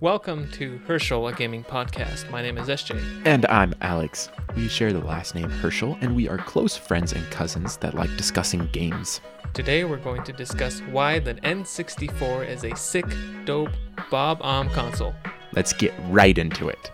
[0.00, 2.28] Welcome to Hoecherl, a gaming podcast.
[2.30, 3.22] My name is SJ.
[3.24, 4.28] And I'm Alex.
[4.54, 8.14] We share the last name Hoecherl, and we are close friends and cousins that like
[8.18, 9.22] discussing games.
[9.54, 13.06] Today we're going to discuss why the N64 is a sick,
[13.46, 13.70] dope,
[14.10, 15.14] Bob-omb console.
[15.54, 16.90] Let's get right into it.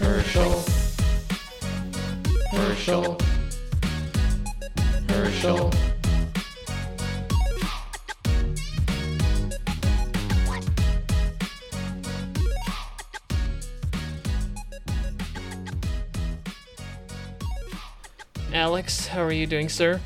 [0.00, 0.66] Hoecherl.
[2.54, 3.20] Hoecherl.
[5.08, 5.85] Hoecherl.
[18.66, 20.00] Alex, how are you doing, sir?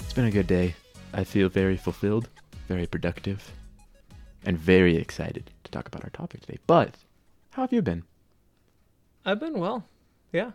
[0.00, 0.74] It's been a good day.
[1.14, 2.28] I feel very fulfilled,
[2.66, 3.52] very productive,
[4.44, 6.58] and very excited to talk about our topic today.
[6.66, 6.96] But
[7.50, 8.02] how have you been?
[9.24, 9.86] I've been well.
[10.32, 10.50] Yeah.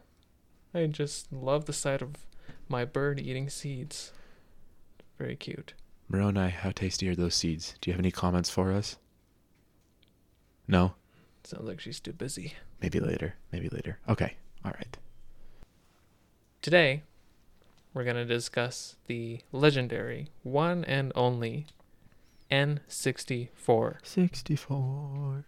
[0.73, 2.25] I just love the sight of
[2.67, 4.11] my bird eating seeds.
[5.17, 5.75] Very cute.
[6.09, 7.75] Moroni, how tasty are those seeds?
[7.79, 8.97] Do you have any comments for us?
[10.67, 10.95] No?
[11.45, 12.55] Sounds like she's too busy.
[12.81, 13.35] Maybe later.
[13.53, 13.97] Maybe later.
[14.09, 14.35] Okay.
[14.65, 14.97] All right.
[16.61, 17.03] Today,
[17.93, 21.67] we're going to discuss the legendary one and only
[22.51, 23.95] N64.
[24.03, 25.45] 64.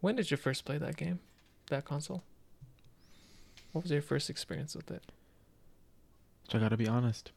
[0.00, 1.20] When did you first play that game?
[1.68, 2.22] That console?
[3.72, 5.02] What was your first experience with it?
[6.48, 7.32] So I gotta be honest.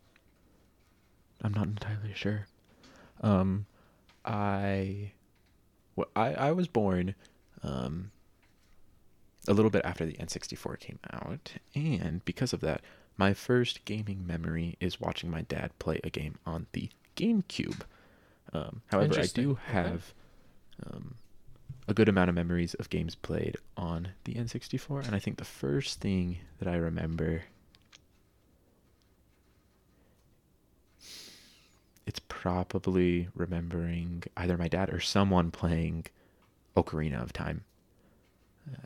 [1.41, 2.47] I'm not entirely sure.
[3.21, 3.65] Um,
[4.25, 5.13] I,
[5.95, 7.15] well, I I was born,
[7.63, 8.11] um,
[9.47, 12.81] a little bit after the N64 came out, and because of that,
[13.17, 17.81] my first gaming memory is watching my dad play a game on the GameCube.
[18.53, 20.13] Um, however, I do have,
[20.85, 21.15] um,
[21.87, 25.45] a good amount of memories of games played on the N64, and I think the
[25.45, 27.43] first thing that I remember
[32.05, 36.05] it's probably remembering either my dad or someone playing
[36.75, 37.65] Ocarina of Time.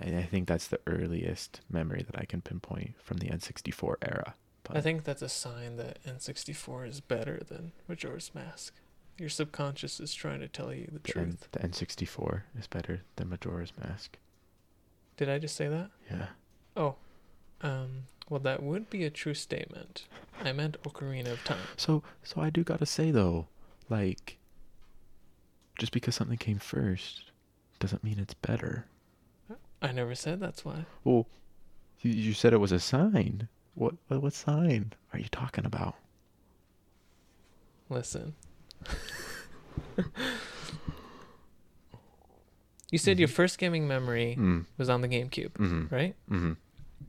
[0.01, 4.35] I, I think that's the earliest memory that I can pinpoint from the N64 era.
[4.63, 8.73] But I think that's a sign that N64 is better than Majora's Mask.
[9.17, 11.47] Your subconscious is trying to tell you the the, N, truth.
[11.51, 14.17] the N64 is better than Majora's Mask.
[15.17, 15.89] Did I just say that?
[16.09, 16.27] Yeah.
[16.75, 16.95] Oh.
[17.61, 20.05] Um, well, that would be a true statement.
[20.43, 21.59] I meant Ocarina of Time.
[21.77, 23.47] So so I do gotta say though,
[23.89, 24.37] like,
[25.77, 27.25] just because something came first
[27.79, 28.85] doesn't mean it's better.
[29.81, 30.85] I never said that's why.
[31.03, 31.27] Well,
[32.01, 33.47] you, you said it was a sign.
[33.73, 35.95] What, what what sign are you talking about?
[37.89, 38.35] Listen.
[42.91, 44.65] you said your first gaming memory Mm.
[44.77, 45.93] was on the GameCube, Mm-hmm.
[45.93, 46.15] right?
[46.29, 46.53] Mm-hmm.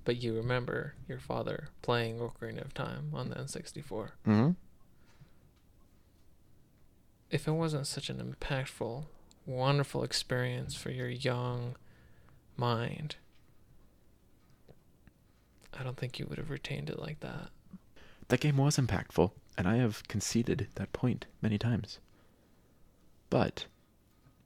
[0.04, 4.10] But you remember your father playing Ocarina of Time on the N64.
[4.26, 4.50] Mm-hmm.
[7.30, 9.04] If it wasn't such an impactful,
[9.46, 11.76] wonderful experience for your young
[12.56, 13.16] mind,
[15.78, 17.50] I don't think you would have retained it like that.
[18.28, 21.98] That game was impactful, and I have conceded that point many times.
[23.30, 23.66] But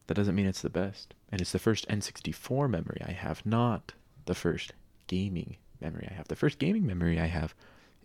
[0.06, 1.14] that doesn't mean it's the best.
[1.30, 3.92] And it's the first N64 memory I have, not
[4.26, 4.72] the first
[5.08, 6.28] gaming memory I have.
[6.28, 7.54] The first gaming memory I have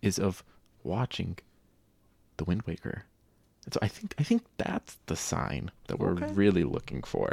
[0.01, 0.43] is of
[0.83, 1.37] watching
[2.37, 3.05] The Wind Waker.
[3.65, 6.33] And so I think I think that's the sign that we're Okay.
[6.33, 7.31] really looking for.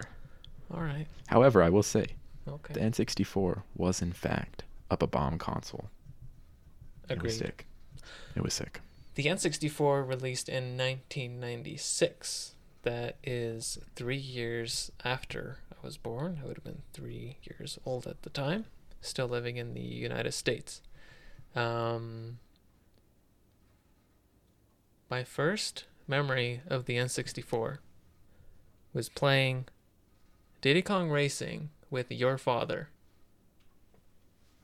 [0.73, 1.07] All right.
[1.29, 2.17] However, I will say
[2.49, 2.75] Okay.
[2.75, 5.91] the N64 was in fact up a bomb console.
[7.09, 7.29] It Agreed.
[7.29, 7.67] was sick.
[8.35, 8.81] It was sick.
[9.15, 12.55] The N64 released in 1996.
[12.83, 16.41] That is three years after I was born.
[16.43, 18.67] I would have been three years old at the time,
[19.01, 20.81] still living in the United States.
[21.57, 22.39] Um,
[25.11, 27.79] my first memory of the N64
[28.93, 29.67] was playing
[30.61, 32.89] Diddy Kong Racing with your father.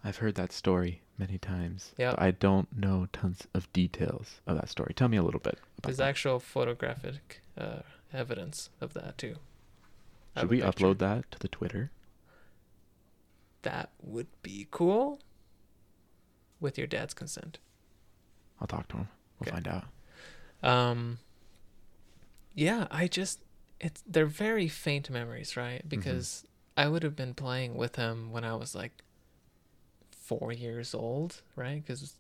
[0.02, 1.92] I've heard that story many times.
[1.96, 4.92] But I don't know tons of details of that story.
[4.94, 6.08] Tell me a little bit about There's that.
[6.08, 7.80] actual photographic uh,
[8.12, 9.36] evidence of that too.
[10.36, 10.84] I Should we picture.
[10.86, 11.90] upload that to the Twitter?
[13.62, 15.20] That would be cool.
[16.60, 17.58] With your dad's consent.
[18.60, 19.08] I'll talk to him.
[19.38, 19.62] We'll Okay.
[19.62, 19.84] find out.
[20.62, 21.18] Um
[22.54, 23.40] Yeah, I just
[23.80, 25.86] it's they're very faint memories, right?
[25.88, 26.44] Because
[26.76, 28.92] I would have been playing with him when I was like
[30.10, 31.84] 4 years old, right?
[31.86, 32.14] Cuz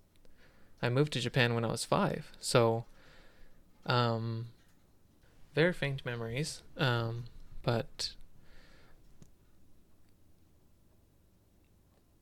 [0.80, 2.32] I moved to Japan when I was 5.
[2.38, 2.84] So
[3.86, 4.48] um
[5.54, 6.62] very faint memories.
[6.76, 7.24] Um
[7.62, 8.14] but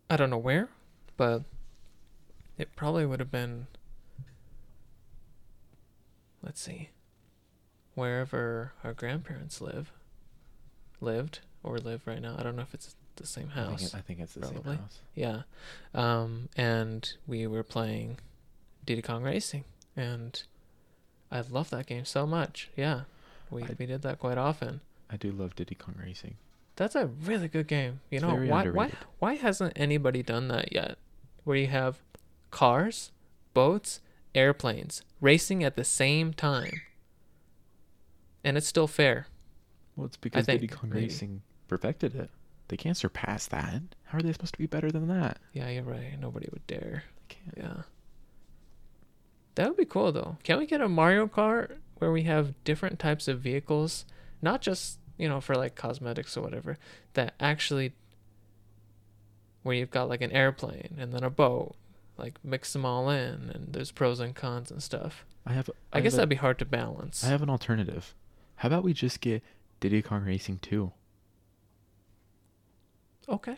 [0.09, 0.69] I don't know where,
[1.17, 1.43] but
[2.57, 3.67] it probably would have been
[6.43, 6.91] let's see
[7.95, 9.93] wherever our grandparents live,
[11.01, 12.37] lived or live right now.
[12.39, 13.83] I don't know if it's the same I think, house.
[13.85, 14.63] it- I think it's the probably.
[14.77, 14.99] same house.
[15.15, 15.43] Yeah.
[15.95, 18.19] Um, and we were playing
[18.85, 19.65] Diddy Kong Racing,
[19.97, 20.43] and
[21.31, 22.71] I love that game so much.
[22.77, 23.03] Yeah,
[23.51, 24.81] we I- we did that quite often.
[25.11, 26.37] I do love Diddy Kong Racing.
[26.77, 28.01] That's a really good game.
[28.11, 28.99] You It's know why why underrated.
[29.19, 30.97] why hasn't anybody done that yet?
[31.45, 31.99] Where you have
[32.51, 33.13] cars,
[33.53, 34.01] boats,
[34.35, 36.81] airplanes racing at the same time,
[38.43, 39.27] and it's still fair.
[39.97, 40.91] Well, it's because Diddy Kong.
[40.91, 42.31] Racing perfected it.
[42.69, 43.83] They can't surpass that.
[44.05, 45.39] How are they supposed to be better than that?
[45.53, 46.19] Yeah, you're right.
[46.21, 47.05] Nobody would dare.
[47.29, 47.55] Can't.
[47.57, 47.83] Yeah.
[49.55, 50.37] That would be cool though.
[50.43, 54.05] Can we get a Mario Kart where we have different types of vehicles,
[54.41, 56.79] not just, you know, for like cosmetics or whatever,
[57.15, 57.93] that actually
[59.63, 61.75] where you've got like an airplane and then a boat,
[62.19, 65.25] like mix them all in and there's pros and cons and stuff.
[65.47, 65.71] I have.
[65.93, 67.25] I, guess have that'd be hard to balance.
[67.25, 68.15] I have an alternative.
[68.57, 69.43] How about we just get
[69.81, 70.93] Diddy Kong Racing 2?
[73.29, 73.57] Okay.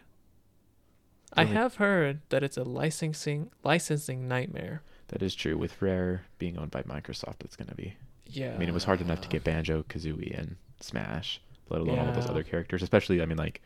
[1.36, 1.54] I Really?
[1.54, 4.82] have heard that it's a licensing licensing nightmare.
[5.08, 5.58] That is true.
[5.58, 7.94] With Rare being owned by Microsoft, it's going to be.
[8.26, 8.54] Yeah.
[8.54, 11.40] I mean, it was hard enough to get Banjo, Kazooie, and Smash,
[11.70, 12.30] let alone all those Yeah.
[12.30, 12.82] other characters.
[12.82, 13.60] Especially, I mean, like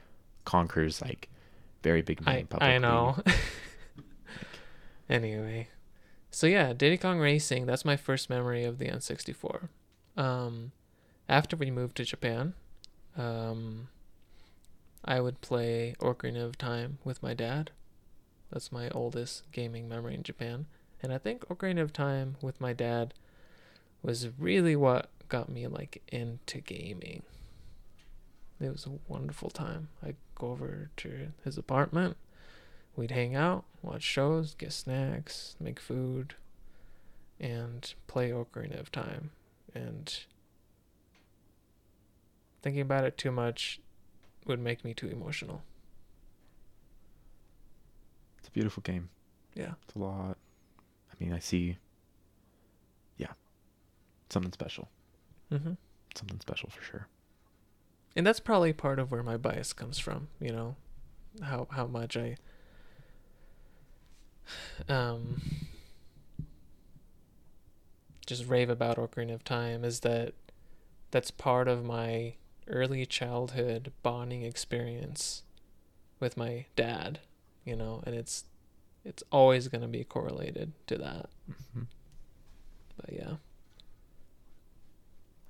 [0.44, 1.28] Conker's like
[1.82, 2.46] very big I name.
[2.46, 2.74] publicly.
[2.74, 3.16] I know.
[5.08, 5.68] anyway,
[6.30, 7.66] so yeah, Diddy Kong Racing.
[7.66, 9.68] That's my first memory of the N64.
[10.16, 10.72] Um,
[11.28, 12.54] after we moved to Japan,
[13.16, 13.88] um,
[15.04, 17.70] I would play Ocarina of Time with my dad.
[18.50, 20.66] That's my oldest gaming memory in Japan,
[21.02, 23.14] and I think Ocarina of Time with my dad
[24.02, 27.22] was really what got me like into gaming.
[28.60, 29.88] It was a wonderful time.
[30.02, 32.16] I'd go over to his apartment.
[32.96, 36.34] We'd hang out, watch shows, get snacks, make food,
[37.38, 39.30] and play Ocarina of Time.
[39.74, 40.12] And
[42.62, 43.80] thinking about it too much
[44.46, 45.62] would make me too emotional.
[48.38, 49.08] It's a beautiful game.
[49.55, 49.73] Yeah.
[49.85, 50.37] It's a lot.
[51.11, 51.76] I mean, I see.
[53.17, 53.32] Yeah,
[54.31, 54.88] something special.
[55.50, 55.73] hmm
[56.14, 57.06] Something special for sure.
[58.17, 60.76] And that's probably part of where my bias comes from, you know,
[61.43, 62.37] how how much I
[64.88, 65.40] um
[68.26, 70.35] just rave about Ocarina of Time is that
[71.11, 72.35] that's part of my
[72.68, 75.42] early childhood bonding experience
[76.20, 77.20] with my dad,
[77.64, 78.44] you know, and it's
[79.04, 81.30] it's always going to be correlated to that.
[81.74, 81.82] hmm
[82.96, 83.34] But yeah.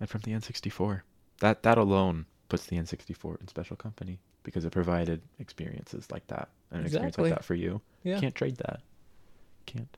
[0.01, 1.03] And from the N64,
[1.41, 6.49] that that alone puts the N64 in special company because it provided experiences like that,
[6.71, 7.81] and an experience like that for you.
[8.05, 8.21] Yeah.
[8.21, 8.81] Can't trade that.
[9.67, 9.97] Can't.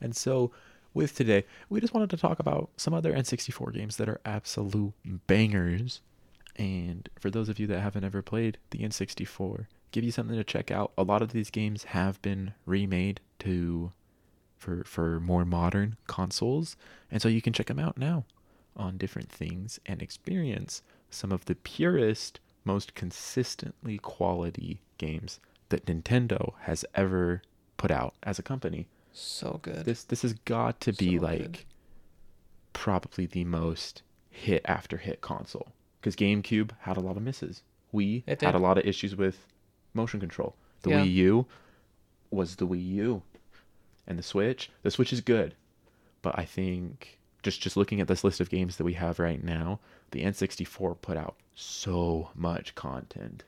[0.00, 0.50] And so,
[0.96, 4.94] with today, we just wanted to talk about some other N64 games that are absolute
[5.26, 6.00] bangers.
[6.56, 10.42] And for those of you that haven't ever played the N64, give you something to
[10.42, 10.92] check out.
[10.96, 13.92] A lot of these games have been remade to
[14.56, 16.76] for for more modern consoles,
[17.10, 18.24] and so you can check them out now
[18.74, 26.54] on different things and experience some of the purest, most consistently quality games that Nintendo
[26.60, 27.42] has ever
[27.76, 28.88] put out as a company.
[29.18, 29.84] So good.
[29.86, 31.58] This this has got to be So like good.
[32.72, 35.68] probably the most hit after hit console
[36.00, 37.62] because GameCube had a lot of misses.
[37.94, 39.46] Wii It had a lot of issues with
[39.94, 40.54] motion control.
[40.82, 41.04] The Yeah.
[41.04, 41.46] Wii U
[42.30, 43.22] was the Wii U,
[44.06, 44.70] and the Switch.
[44.82, 45.54] The Switch is good,
[46.20, 49.42] but I think just just looking at this list of games that we have right
[49.42, 49.80] now,
[50.10, 53.44] the N64 put out so much content.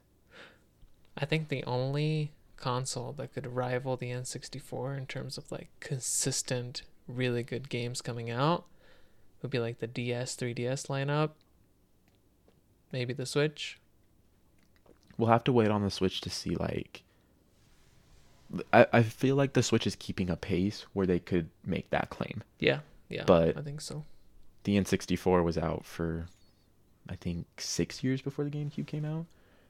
[1.19, 6.83] I think the only console that could rival the N64 in terms of like consistent,
[7.07, 8.65] really good games coming out
[9.43, 11.31] would be like the DS, 3DS lineup.
[12.93, 13.79] Maybe the Switch.
[15.17, 17.03] We'll have to wait on the Switch to see like
[18.73, 22.09] I, I feel like the Switch is keeping a pace where they could make that
[22.11, 22.43] claim.
[22.59, 23.25] Yeah, yeah.
[23.27, 24.05] But- I think so.
[24.65, 26.27] The N64 was out for
[27.09, 29.25] I think 6 years before the GameCube came out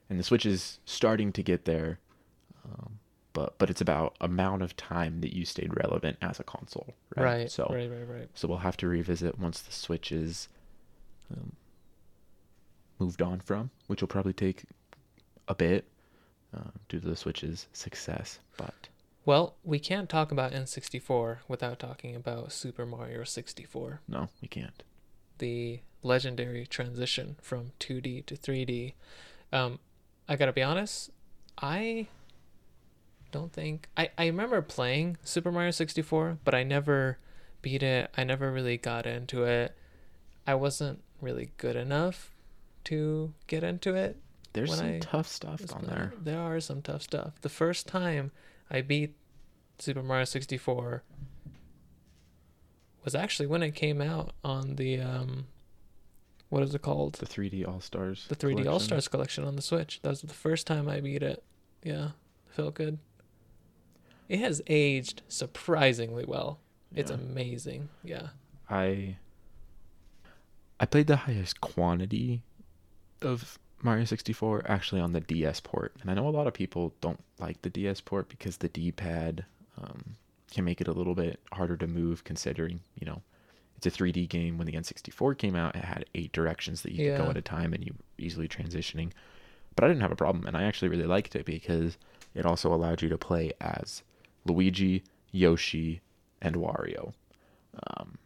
[0.09, 1.99] and the Switch is starting to get there.
[2.71, 2.99] Um,
[3.33, 7.23] but but it's about amount of time that you stayed relevant as a console, right?
[7.23, 7.51] Right.
[7.51, 8.29] So right, right, right.
[8.33, 10.49] so we'll have to revisit once the Switch is
[11.31, 11.53] um,
[12.99, 14.63] moved on from, which will probably take
[15.47, 15.85] a bit
[16.55, 18.39] uh, due to the Switch's success.
[18.57, 18.89] But
[19.25, 24.01] Well, we can't talk about N64 without talking about Super Mario 64.
[24.07, 24.83] no, we can't.
[25.37, 28.93] the legendary transition from 2D to 3D.
[29.51, 29.79] Um,
[30.27, 31.11] I gotta be honest,
[31.61, 32.07] I
[33.31, 37.17] don't think I, I remember playing Super Mario 64, but I never
[37.61, 38.09] beat it.
[38.17, 39.75] I never really got into it.
[40.47, 42.31] I wasn't really good enough
[42.85, 44.17] to get into it.
[44.53, 46.13] There's some I tough stuff on there.
[46.19, 47.33] There are some tough stuff.
[47.41, 48.31] The first time
[48.69, 49.15] I beat
[49.77, 51.03] Super Mario 64
[53.03, 55.45] was actually when it came out on the um
[56.49, 57.13] what is it called?
[57.13, 58.25] The 3D All Stars.
[58.27, 59.99] The 3D All Stars collection on the Switch.
[60.01, 61.43] That was the first time I beat it.
[61.83, 62.09] Yeah,
[62.49, 62.97] felt good.
[64.29, 66.59] It has aged surprisingly well.
[66.95, 67.89] It's amazing.
[68.03, 68.27] Yeah.
[68.69, 69.17] I
[70.79, 72.41] I played the highest quantity
[73.21, 76.93] of Mario 64 actually on the DS port, and I know a lot of people
[77.01, 79.45] don't like the DS port because the D-pad
[79.81, 80.15] um,
[80.51, 82.23] can make it a little bit harder to move.
[82.23, 83.21] Considering you know
[83.77, 84.57] it's a 3D game.
[84.57, 87.41] When the N64 came out, it had eight directions that you could go at a
[87.41, 89.11] time, and you were easily transitioning.
[89.75, 91.97] But I didn't have a problem, and I actually really liked it because
[92.35, 94.03] it also allowed you to play as
[94.45, 96.01] Luigi, Yoshi,
[96.41, 97.13] and Wario.
[97.97, 98.17] Um,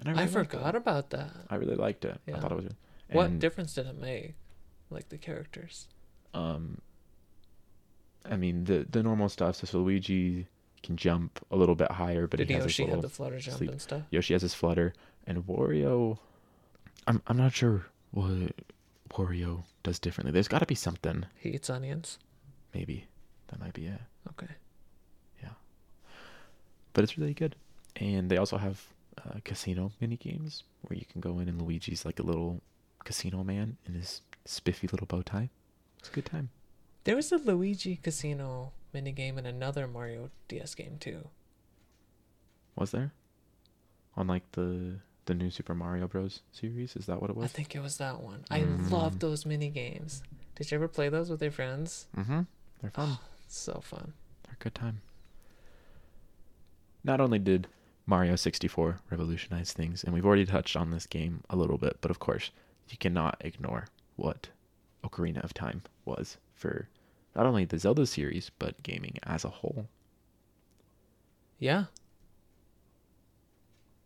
[0.00, 0.30] and I, really it.
[0.30, 1.30] forgot about that.
[1.48, 2.20] I really liked it.
[2.28, 2.66] I thought it was.
[3.12, 4.34] What and, difference did it make?
[4.90, 5.88] Like the characters.
[6.32, 6.80] Um,
[8.28, 9.56] I mean the the normal stuff.
[9.56, 10.46] So Luigi
[10.82, 13.58] can jump a little bit higher, but did he has Yoshi have the flutter jump
[13.58, 13.70] sleep.
[13.70, 14.02] and stuff?
[14.10, 14.92] Yoshi has his flutter,
[15.26, 16.18] and Wario.
[17.06, 18.52] I'm I'm not sure what
[19.10, 20.32] Wario does differently.
[20.32, 21.26] There's got to be something.
[21.36, 22.18] He eats onions.
[22.74, 23.06] Maybe
[23.48, 24.00] that might be it.
[24.30, 24.52] Okay.
[26.94, 27.54] But it's really good.
[27.96, 28.86] And they also have
[29.18, 32.60] uh, casino mini games where you can go in and Luigi's like a little
[33.04, 35.50] casino man in his spiffy little bow tie.
[35.98, 36.48] It's a good time.
[37.04, 41.28] There was a Luigi Casino mini game in another Mario DS game too.
[42.76, 43.12] Was there?
[44.16, 44.96] On like the
[45.26, 46.40] the new Super Mario Bros.
[46.52, 46.96] series?
[46.96, 47.44] Is that what it was?
[47.46, 48.44] I think it was that one.
[48.50, 48.90] I Mm.
[48.90, 50.22] love those mini games.
[50.54, 52.06] Did you ever play those with your friends?
[52.16, 52.40] Mm-hmm.
[52.80, 53.18] They're fun.
[53.48, 54.14] So fun.
[54.44, 55.00] They're a good time.
[57.04, 57.68] Not only did
[58.06, 62.10] Mario 64 revolutionize things, and we've already touched on this game a little bit, but
[62.10, 62.50] of course,
[62.88, 64.48] you cannot ignore what
[65.04, 66.88] Ocarina of Time was for
[67.36, 69.86] not only the Zelda series, but gaming as a whole.
[71.58, 71.84] Yeah.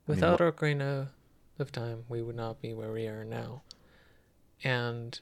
[0.07, 1.09] I mean, Without Ocarina
[1.59, 3.63] of Time, we would not be where we are now.
[4.65, 5.21] And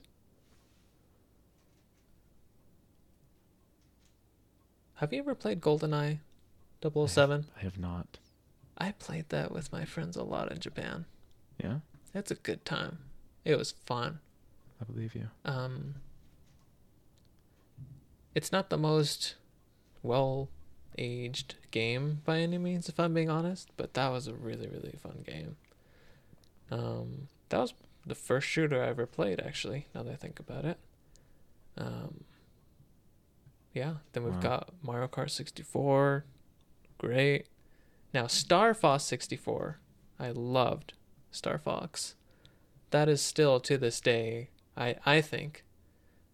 [4.95, 6.21] have you ever played GoldenEye
[6.83, 7.47] 007?
[7.57, 8.19] I have not.
[8.79, 11.07] I played that with my friends a lot in Japan.
[11.63, 11.79] Yeah,
[12.15, 12.99] It's a good time.
[13.45, 14.21] It was fun.
[14.81, 15.29] I believe you.
[15.45, 15.95] Um,
[18.35, 19.37] it's not the most
[20.03, 20.49] well
[20.99, 24.99] aged game by any means, if I'm being honest, but that was a really, really
[25.03, 25.57] fun game.
[26.71, 30.65] Um, that was the first shooter I ever played, actually, now that I think about
[30.65, 30.79] it.
[31.79, 32.25] Um,
[33.73, 34.41] yeah, then we've Wow.
[34.41, 36.25] got Mario Kart 64.
[36.99, 37.47] Great.
[38.15, 39.79] Now, Star Fox 64.
[40.19, 40.95] I loved
[41.31, 42.15] Star Fox.
[42.91, 45.65] That is still to this day, I, I think,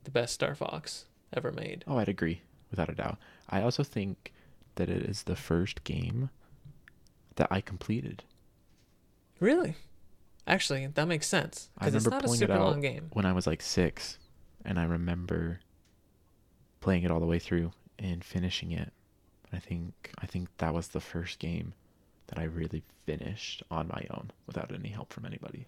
[0.04, 1.84] the best Star Fox ever made.
[1.88, 3.18] Oh, I'd agree without a doubt.
[3.48, 4.32] I also think
[4.76, 6.30] that it is the first game
[7.36, 8.22] that I completed.
[9.40, 9.74] Really?
[10.46, 11.70] Actually, that makes sense.
[11.78, 13.08] I Because it's remember not a it super long game.
[13.12, 14.18] when I was like six,
[14.64, 15.60] and I remember
[16.80, 18.92] playing it all the way through and finishing it.
[19.52, 21.74] I think I think that was the first game
[22.28, 25.66] that I really finished on my own without any help from anybody.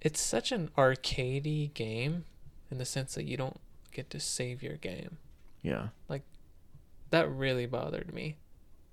[0.00, 2.24] It's such an arcadey game
[2.70, 3.60] in the sense that you don't
[3.92, 5.18] get to save your game.
[5.62, 6.22] Yeah, Like
[7.10, 8.36] That really bothered me.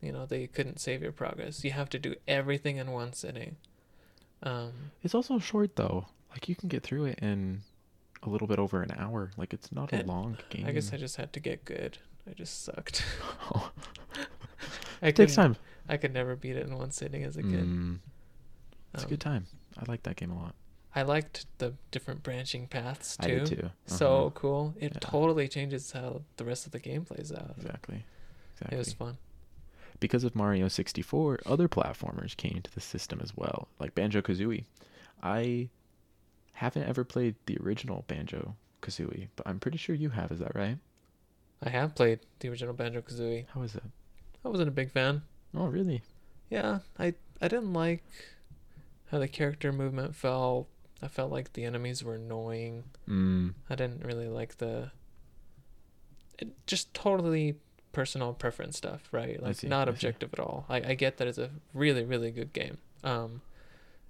[0.02, 1.64] You know, they couldn't save your progress.
[1.64, 3.56] You have to do everything in one sitting.
[4.44, 6.08] Um, it's also short though.
[6.32, 7.62] Like you can get through it in
[8.24, 9.32] a little bit over an hour.
[9.38, 10.66] Like it's not a long game.
[10.66, 11.98] I guess I just had to get good.
[12.30, 13.04] I just sucked.
[15.02, 15.56] I it takes time.
[15.88, 17.66] I could never beat it in one sitting as a kid.
[17.66, 18.00] Mm,
[18.94, 19.46] it's a Um, good time.
[19.78, 20.56] I like that game a lot.
[20.96, 23.24] I liked the different branching paths too.
[23.24, 23.70] I did too.
[23.86, 24.30] So Uh-huh.
[24.34, 24.74] cool.
[24.80, 25.00] It Yeah.
[25.02, 27.54] totally changes how the rest of the game plays out.
[27.58, 28.06] exactly,
[28.54, 28.76] exactly.
[28.76, 29.18] It was fun.
[30.02, 34.66] because of Mario 64, other platformers came to the system as well, like Banjo Kazooie.
[35.24, 35.70] I
[36.54, 40.32] haven't ever played the original Banjo Kazooie, but I'm pretty sure you have.
[40.32, 40.78] Is that right?
[41.64, 43.46] I have played the original Banjo Kazooie.
[43.54, 43.84] How was it?
[44.44, 45.24] I wasn't a big fan.
[45.56, 46.02] Oh, really?
[46.50, 48.04] Yeah, I I didn't like
[49.12, 50.68] how the character movement felt.
[51.02, 52.84] I felt like the enemies were annoying.
[53.08, 53.54] Mm.
[53.70, 54.92] I didn't really like the
[56.40, 57.56] it, just totally
[57.92, 59.42] personal preference stuff, right?
[59.42, 59.96] Like see, not I see.
[59.96, 60.66] objective at all.
[60.70, 62.78] I, I get that it's a really really good game.
[63.04, 63.42] Um,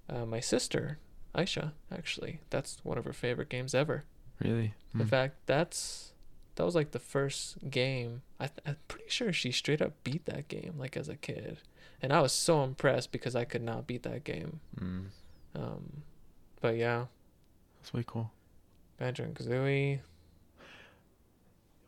[0.10, 1.00] uh, my sister
[1.36, 4.04] Aisha actually that's one of her favorite games ever.
[4.44, 4.74] Really?
[4.94, 5.10] In Mm.
[5.10, 6.12] fact, that's
[6.56, 8.22] that was like the first game.
[8.40, 11.60] I th- I'm pretty sure she straight up beat that game like as a kid,
[12.02, 14.60] and I was so impressed because I could not beat that game.
[14.80, 15.06] Mm.
[15.56, 16.04] Um,
[16.62, 17.06] But yeah,
[17.80, 18.32] That's way cool.
[18.98, 20.00] Banjo and Kazooie,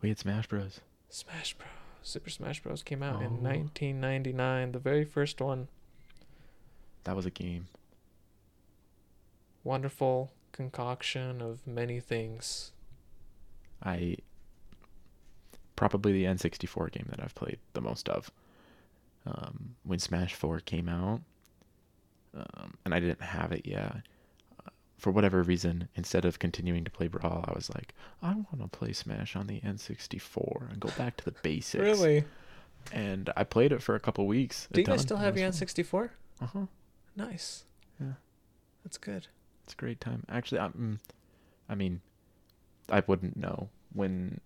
[0.02, 0.82] We had Smash Bros.
[1.10, 1.70] Smash Bros.
[2.04, 2.84] Super Smash Bros.
[2.84, 3.42] came out in Oh.
[3.42, 5.68] 1999, the very first one.
[7.06, 7.68] That was a game.
[9.64, 12.72] Wonderful concoction of many things.
[13.84, 14.18] I
[15.78, 18.30] probably the N64 game that I've played the most of.
[19.26, 21.22] Um, when Smash 4 came out,
[22.36, 23.96] um, and I didn't have it yet.
[24.66, 28.60] uh, For whatever reason, instead of continuing to play Brawl, I was like, I want
[28.62, 31.82] to play Smash on the N64 and go back to the basics.
[31.82, 32.24] Really?
[32.94, 34.68] And I played it for a couple weeks.
[34.72, 36.10] Do you guys still have your N64?
[36.42, 36.60] Uh huh.
[37.16, 37.66] Nice.
[38.00, 38.14] Yeah.
[38.84, 39.28] That's good.
[39.66, 40.24] It's a great time.
[40.30, 41.00] Actually, I'm,
[41.68, 42.00] I mean,
[42.90, 44.40] I wouldn't know when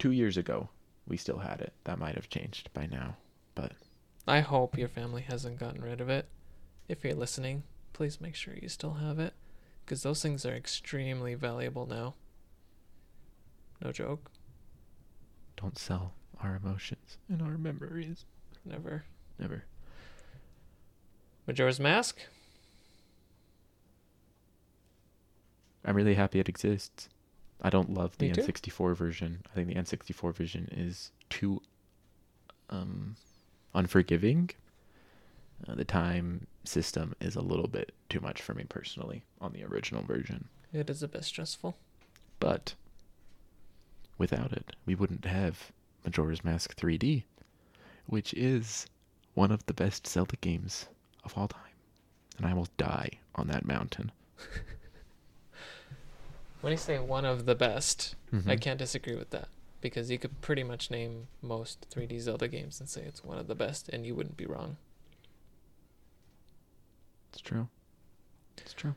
[0.00, 0.68] two years ago
[1.06, 1.72] we still had it.
[1.84, 3.16] That might have changed by now.
[3.54, 3.72] But.
[4.26, 6.26] I hope your family hasn't gotten rid of it.
[6.88, 9.34] If you're listening, please make sure you still have it.
[9.84, 12.14] Because those things are extremely valuable now.
[13.82, 14.30] No joke.
[15.56, 18.24] Don't sell our emotions and our memories.
[18.64, 19.04] Never.
[19.38, 19.64] Never.
[21.46, 22.18] Majora's Mask?
[25.84, 27.08] I'm really happy it exists.
[27.62, 28.34] I don't love the Me.
[28.34, 29.42] N64 version.
[29.50, 31.60] I think the N64 version is too
[32.70, 33.16] um
[33.74, 34.50] unforgiving.
[35.68, 39.64] Uh, the time system is a little bit too much for me personally on the
[39.64, 40.48] original version.
[40.72, 41.76] It is a bit stressful.
[42.38, 42.74] But
[44.16, 45.70] without it, we wouldn't have
[46.04, 47.24] Majora's Mask 3D,
[48.06, 48.86] which is
[49.34, 50.86] one of the best Zelda games
[51.24, 51.60] of all time.
[52.38, 54.10] And I will die on that mountain.
[56.60, 58.60] When you say one of the best, I Mhm.
[58.60, 59.48] can't disagree with that.
[59.80, 63.46] Because you could pretty much name most 3D Zelda games and say it's one of
[63.46, 64.76] the best, and you wouldn't be wrong.
[67.32, 67.68] It's true.
[68.58, 68.94] It's true.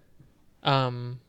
[0.61, 1.21] Um,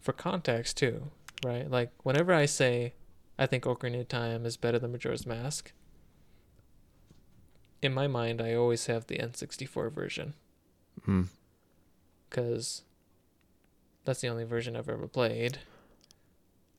[0.00, 1.10] for context too,
[1.44, 1.70] right?
[1.70, 2.94] Like whenever I say
[3.38, 5.72] I think Ocarina of Time is better than Majora's Mask,
[7.82, 10.34] in my mind I always have the N64 version
[11.02, 11.28] Mm.
[12.28, 12.82] because
[14.06, 15.58] that's the only version I've ever played.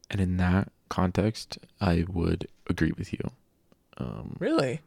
[0.10, 3.20] And in that context, I would agree with you.
[3.98, 4.82] Um, Really?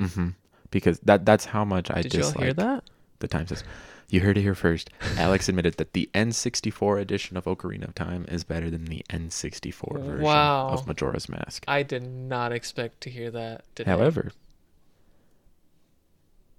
[0.00, 0.30] Mm-hmm.
[0.70, 2.84] Because that that's how much I Did you dislike hear that?
[3.20, 3.62] the time says,
[4.08, 4.90] You heard it here first.
[5.16, 10.00] Alex admitted that the N64 edition of Ocarina of Time is better than the N64
[10.02, 10.68] version Wow.
[10.70, 11.64] of Majora's Mask.
[11.68, 13.90] I did not expect to hear that today.
[13.90, 14.32] However,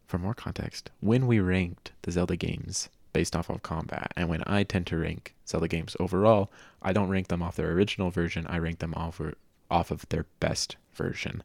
[0.08, 4.44] for more context, when we ranked the Zelda games based off of combat, and when
[4.46, 8.46] I tend to rank Zelda games overall, I don't rank them off their original version.
[8.48, 9.22] I rank them off
[9.70, 11.44] off of their best version.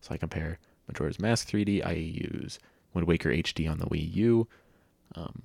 [0.00, 1.84] So I compare Majora's Mask 3D.
[1.84, 2.58] I use
[2.94, 4.48] Wind Waker HD on the Wii U.
[5.14, 5.42] Um,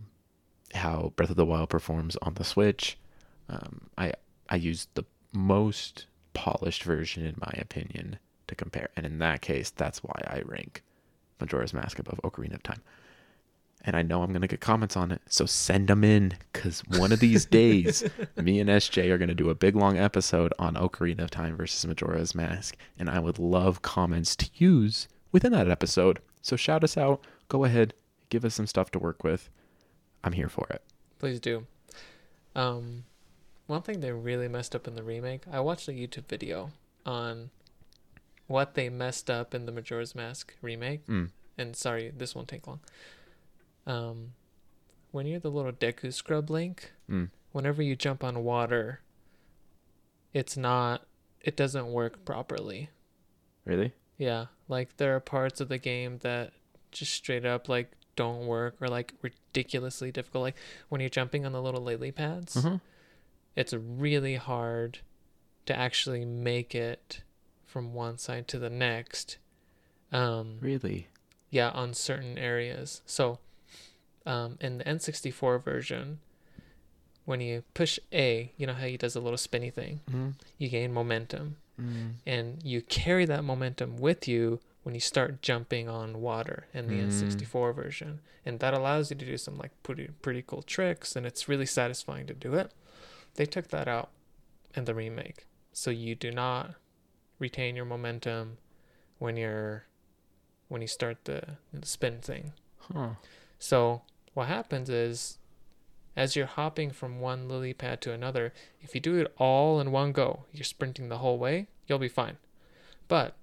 [0.74, 2.98] how Breath of the Wild performs on the Switch.
[3.50, 4.14] Um, I
[4.50, 9.70] I use the most polished version in my opinion to compare, and in that case,
[9.70, 10.84] that's why I rank
[11.40, 12.82] Majora's Mask above Ocarina of Time.
[13.86, 17.12] And I know I'm gonna get comments on it, so send them in, cause one
[17.12, 18.04] of these days,
[18.38, 21.86] me and SJ are gonna do a big long episode on Ocarina of Time versus
[21.86, 26.20] Majora's Mask, and I would love comments to use within that episode.
[26.42, 27.26] So shout us out.
[27.50, 27.94] Go ahead,
[28.30, 29.50] give us some stuff to work with.
[30.24, 30.82] I'm here for it.
[31.20, 31.68] Please do.
[32.56, 33.04] Um,
[33.68, 36.72] one thing they really messed up in the remake, I watched a YouTube video
[37.06, 37.50] on
[38.48, 41.06] what they messed up in the Majora's Mask remake.
[41.08, 41.30] Mm.
[41.58, 42.80] And sorry, this won't take long.
[43.86, 44.34] Um,
[45.12, 47.30] when you're the little Deku Scrub Link, Mm.
[47.52, 49.02] whenever you jump on water,
[50.34, 51.06] it's not,
[51.42, 52.90] it doesn't work properly.
[53.66, 53.94] Really?
[54.18, 56.54] Yeah, like there are parts of the game that
[56.92, 60.44] just straight up like don't work or like ridiculously difficult.
[60.44, 60.56] Like
[60.90, 62.78] when you're jumping on the little lily pads, Uh-huh.
[63.56, 65.00] it's really hard
[65.66, 67.22] to actually make it
[67.66, 69.38] from one side to the next.
[70.12, 71.08] Um, Really?
[71.50, 73.02] yeah, on certain areas.
[73.06, 73.40] So,
[74.26, 76.20] um, in the N64 version,
[77.26, 80.34] when you push A, you know how he does a little spinny thing, Mm.
[80.58, 82.14] you gain momentum Mm.
[82.26, 87.00] and you carry that momentum with you when you start jumping on water in the
[87.00, 87.08] Mm.
[87.08, 91.26] N64 version, and that allows you to do some like pretty pretty cool tricks, and
[91.26, 92.72] it's really satisfying to do it.
[93.36, 94.12] They took that out
[94.76, 96.76] in the remake, so you do not
[97.40, 98.58] retain your momentum
[99.18, 99.86] when you're
[100.68, 102.52] when you start the, the spin thing.
[102.80, 103.12] Huh.
[103.60, 104.02] So
[104.34, 105.38] what happens is,
[106.16, 109.92] as you're hopping from one lily pad to another, if you do it all in
[109.92, 112.38] one go, you're sprinting the whole way, you'll be fine.
[113.08, 113.36] But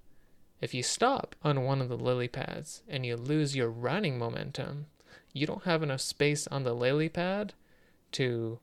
[0.61, 4.87] if you stop on one of the lily pads and you lose your running momentum,
[5.33, 7.55] you don't have enough space on the lily pad
[8.13, 8.59] to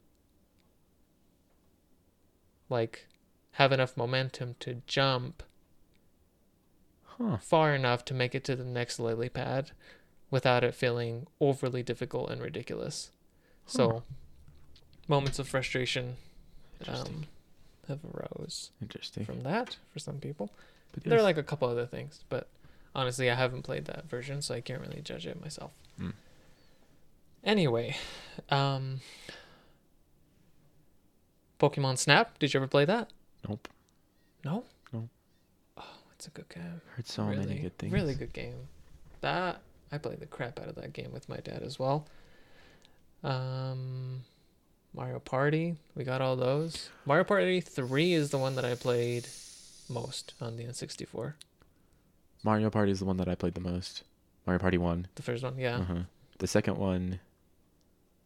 [2.69, 3.07] like
[3.51, 5.43] have enough momentum to jump
[7.03, 7.37] Huh.
[7.37, 9.71] far enough to make it to the next lily pad
[10.29, 13.11] without it feeling overly difficult and ridiculous.
[13.65, 14.03] So
[15.07, 16.15] moments of frustration
[16.87, 17.25] um,
[17.87, 19.25] have arose Interesting.
[19.25, 20.51] from that for some people.
[20.93, 22.47] But There are like a couple other things, but
[22.95, 25.71] honestly, I haven't played that version, so I can't really judge it myself.
[25.99, 26.13] Mm.
[27.43, 27.95] Anyway,
[28.49, 28.99] um,
[31.59, 32.37] Pokemon Snap.
[32.39, 33.11] Did you ever play that?
[33.47, 33.67] Nope.
[34.43, 34.63] No.
[34.91, 35.09] No.
[35.77, 36.81] Oh, it's a good game.
[36.95, 37.93] Heard so really, many good things.
[37.93, 38.67] Really good game.
[39.21, 42.07] That I played the crap out of that game with my dad as well.
[43.23, 44.21] Um,
[44.93, 45.75] Mario Party.
[45.95, 46.89] We got all those.
[47.05, 49.27] Mario Party Three is the one that I played
[49.89, 51.33] most on the N64.
[52.43, 54.03] Mario Party is the one that I played the most.
[54.45, 55.07] Mario Party One.
[55.15, 55.77] The first one, yeah.
[55.77, 55.99] Uh-huh.
[56.39, 57.19] The second one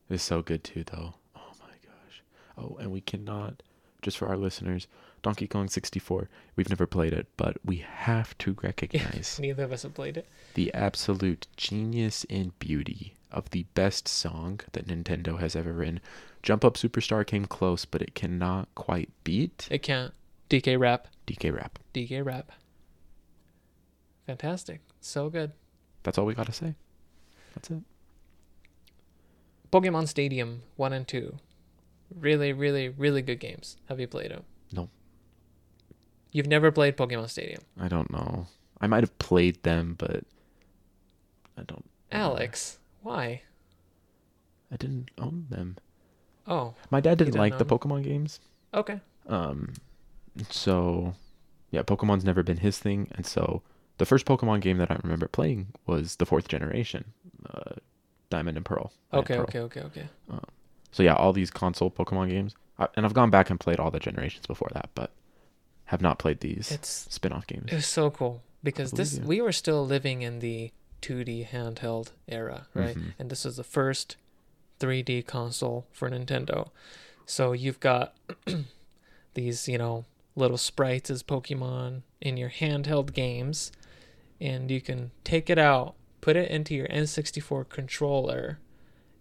[0.09, 1.15] is so good too, though.
[1.35, 2.23] Oh my gosh.
[2.57, 3.63] Oh, and we cannot,
[4.01, 4.87] just for our listeners,
[5.21, 6.29] Donkey Kong 64.
[6.55, 10.27] We've never played it, but we have to recognize Neither of us have played it.
[10.55, 15.99] the absolute genius and beauty of the best song that Nintendo has ever written.
[16.43, 20.13] Jump Up Superstar came close, but it cannot quite beat It can't.
[20.49, 21.07] DK Rap.
[21.27, 21.79] DK Rap.
[21.93, 22.51] DK Rap.
[24.27, 24.81] Fantastic.
[24.99, 25.51] So good.
[26.03, 26.75] That's all we got to say.
[27.53, 27.81] That's it.
[29.71, 31.37] Pokemon Stadium 1 and 2.
[32.19, 33.77] Really, really, really good games.
[33.87, 34.43] Have you played them?
[34.73, 34.89] No.
[36.31, 37.61] You've never played Pokemon Stadium.
[37.79, 38.47] I don't know.
[38.79, 40.23] I might have played them, but
[41.57, 41.85] I don't.
[42.11, 43.41] Alex, why?
[44.71, 45.77] I didn't own them.
[46.47, 48.39] Oh, My dad didn't didn't like the Pokemon games.
[48.73, 48.99] okay.
[49.27, 49.73] Um,
[50.49, 51.13] so
[51.69, 53.61] yeah, Pokemon's never been his thing, and so
[53.97, 57.05] the first Pokemon game that I remember playing was the fourth generation,
[57.53, 57.73] uh,
[58.29, 58.91] Diamond and Pearl.
[59.13, 59.43] Red and Okay, Pearl.
[59.43, 60.39] okay, okay, okay.
[60.91, 63.91] So yeah, all these console Pokemon games, I, and I've gone back and played all
[63.91, 65.11] the generations before that, but
[65.91, 67.71] have not played these It's spin-off games.
[67.71, 72.67] it was so cool because this we were still living in the 2D handheld era,
[72.73, 72.95] right?
[72.97, 73.13] Mhm.
[73.19, 74.15] And this is the first
[74.79, 76.69] 3D console for Nintendo.
[77.25, 78.15] So you've got
[79.33, 83.71] these, you know, little sprites as Pokemon in your handheld games,
[84.39, 88.59] and you can take it out, put it into your N64 controller,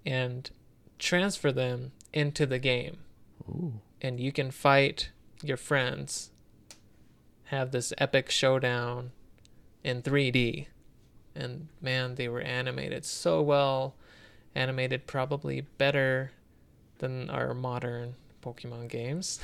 [0.07, 0.51] and
[0.99, 2.99] transfer them into the game.
[3.49, 5.11] Ooh, And you can fight
[5.43, 6.31] your friends,
[7.51, 9.11] have this epic showdown
[9.83, 10.67] in 3D.
[11.35, 13.97] And man, they were animated so well.
[14.55, 16.31] Animated probably better
[16.99, 19.41] than our modern Pokemon games.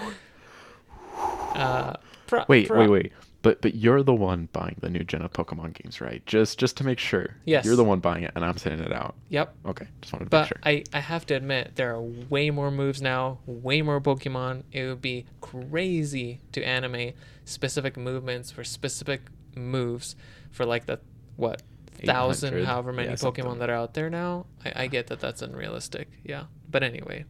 [1.54, 1.94] uh,
[2.26, 3.12] pro- wait, pro- wait, wait.
[3.46, 6.20] But but you're the one buying the new gen of Pokemon games, right?
[6.26, 7.36] Just just to make sure.
[7.44, 7.64] Yes.
[7.64, 9.14] You're the one buying it, and I'm sending it out.
[9.28, 9.54] Yep.
[9.66, 10.58] Okay, just wanted to But make sure.
[10.64, 14.64] I, I have to admit, there are way more moves now, way more Pokemon.
[14.72, 19.20] It would be crazy to animate specific movements for specific
[19.54, 20.16] moves
[20.50, 20.98] for like the,
[21.36, 21.62] what,
[22.04, 23.58] thousand, however many yeah, Pokemon something.
[23.60, 24.46] that are out there now.
[24.64, 26.08] I, I get that that's unrealistic.
[26.24, 26.46] Yeah.
[26.68, 27.26] But anyway.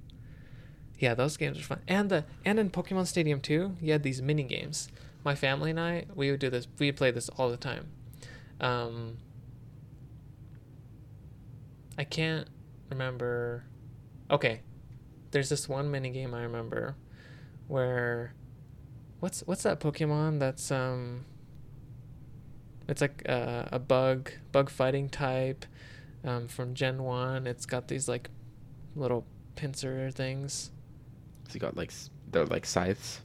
[0.98, 1.81] Yeah, those games are fun.
[1.87, 4.88] And the and in Pokemon Stadium 2, you had these mini games.
[5.26, 6.68] My family and I, we would do this.
[6.78, 7.88] We play this all the time.
[8.60, 9.16] Um,
[11.98, 12.46] I can't
[12.90, 13.64] remember.
[14.30, 14.60] Okay,
[15.32, 16.94] there's this one mini game I remember
[17.66, 18.34] where
[19.18, 21.24] what's what's that Pokemon that's um
[22.88, 25.66] it's like a, a bug bug fighting type
[26.22, 27.48] um, from Gen One.
[27.48, 28.30] It's got these like
[28.94, 30.70] little pincer things.
[31.48, 31.92] So you got like
[32.30, 33.22] they're like scythes.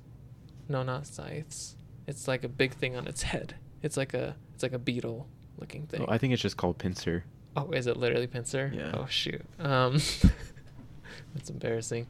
[0.68, 1.76] No, not scythes.
[2.12, 3.56] It's like a big thing on its head.
[3.82, 6.02] It's like a it's like a beetle looking thing.
[6.02, 7.24] Oh, I think it's just called Pinsir.
[7.56, 8.74] Oh, is it literally Pinsir?
[8.76, 8.92] Yeah.
[8.94, 9.42] Oh shoot.
[9.60, 9.94] Um,
[11.34, 12.08] that's embarrassing.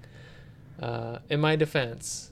[0.82, 2.32] Uh, in my defense,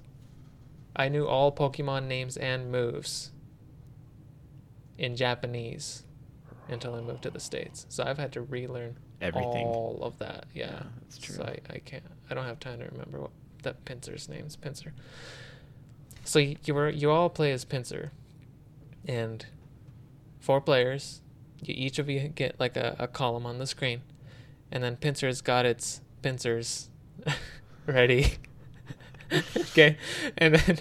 [0.95, 3.31] I knew all Pokemon names and moves
[4.97, 6.03] in Japanese
[6.69, 7.85] until I moved to the states.
[7.89, 9.67] So I've had to relearn Everything.
[9.67, 10.45] all of that.
[10.55, 11.35] Yeah, Yeah, that's true.
[11.35, 12.03] So I, I can't.
[12.31, 14.91] I don't have time to remember what that Pinsir's name's Pinsir.
[16.29, 18.11] So you, were you all play as Pinsir,
[19.07, 19.43] and
[20.39, 21.21] four players.
[21.59, 24.03] You each of you get like a, a column on the screen,
[24.71, 26.91] and then Pinsir's got its pincers
[27.87, 28.33] ready.
[29.57, 29.97] okay,
[30.37, 30.77] and then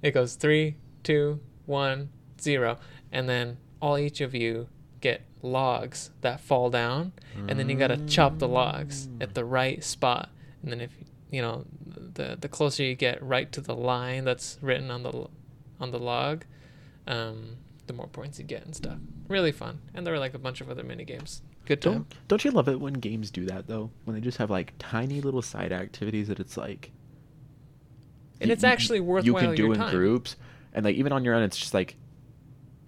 [0.00, 2.08] it goes three, two, one,
[2.40, 2.78] zero,
[3.12, 4.68] and then all each of you
[5.02, 7.12] get logs that fall down,
[7.46, 10.30] and then you gotta chop the logs at the right spot,
[10.62, 10.92] and then if
[11.32, 15.26] you know the the closer you get right to the line that's written on the
[15.80, 16.44] on the log,
[17.08, 17.56] um,
[17.88, 18.98] the more points you get and stuff.
[19.28, 21.42] Really fun, and there were like a bunch of other mini games.
[21.64, 21.92] Good time.
[21.92, 23.90] Don't don't you love it when games do that though?
[24.04, 26.92] When they just have like tiny little side activities that it's like
[28.40, 29.90] And y- it's actually actually You can do in time.
[29.94, 30.36] groups,
[30.74, 31.96] and like even on your own, it's just like,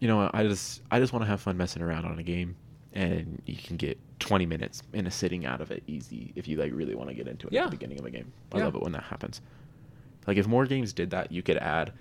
[0.00, 2.56] you know, I just I just want to have fun messing around on a game,
[2.94, 6.56] and you can get 20 minutes in a sitting out of it easy if you
[6.56, 8.32] like really want to get into it at the beginning of a game.
[8.52, 8.64] I Yeah.
[8.64, 9.40] love it when that happens.
[10.26, 11.92] Like if more games did that, you could add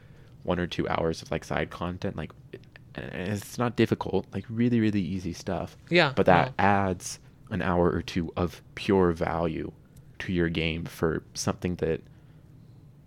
[0.43, 2.15] one or two hours of like side content.
[2.15, 2.31] Like
[2.95, 5.75] it's not difficult, like really really easy stuff.
[5.89, 6.53] Yeah, But that no.
[6.63, 9.71] adds an hour or two of pure value
[10.19, 12.01] to your game for something that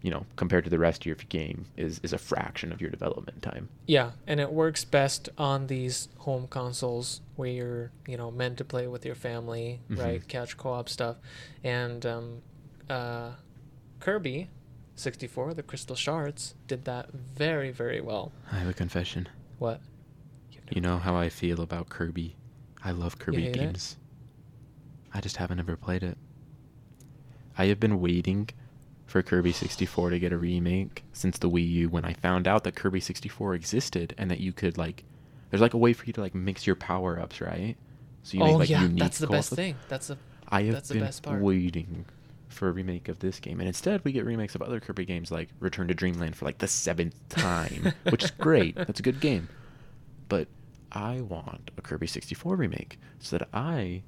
[0.03, 2.91] you know compared to the rest of your game is is a fraction of your
[2.91, 3.69] development time.
[3.87, 8.65] Yeah, and it works best on these home consoles where you're, you know, meant to
[8.65, 9.99] play with your family, Mhm.
[9.99, 10.29] right?
[10.29, 11.17] Couch co-op stuff,
[11.65, 12.43] and um,
[12.89, 13.33] uh,
[14.01, 14.49] Kirby,
[14.95, 18.33] 64, the Crystal Shards, did that very, very well.
[18.53, 19.29] I have a confession.
[19.59, 19.81] What?
[20.71, 22.37] You know how I feel about Kirby.
[22.83, 23.59] I love Kirby hate it?
[23.59, 23.97] games.
[25.15, 26.19] I just haven't ever played it.
[27.59, 28.49] I have been waiting
[29.07, 32.64] for Kirby 64 to get a remake since the Wii U when I found out
[32.64, 35.05] that Kirby 64 existed and that you could like
[35.51, 37.77] there's like a way for you to like mix your power-ups, right?
[38.25, 39.77] So you oh make like yeah, unique that's the best thing.
[39.88, 41.40] That's the I have That's the been best part.
[41.40, 42.05] waiting
[42.49, 45.31] for a remake of this game, and instead we get remakes of other Kirby games
[45.31, 48.75] like Return to Dreamland for like the seventh time, which is great.
[48.77, 49.49] That's a good game,
[50.29, 50.49] but
[50.92, 54.03] I want a Kirby 64 remake so that I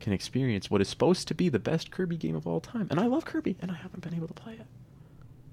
[0.00, 2.86] can experience what is supposed to be the best Kirby game of all time.
[2.90, 4.66] And I love Kirby, and I haven't been able to play it,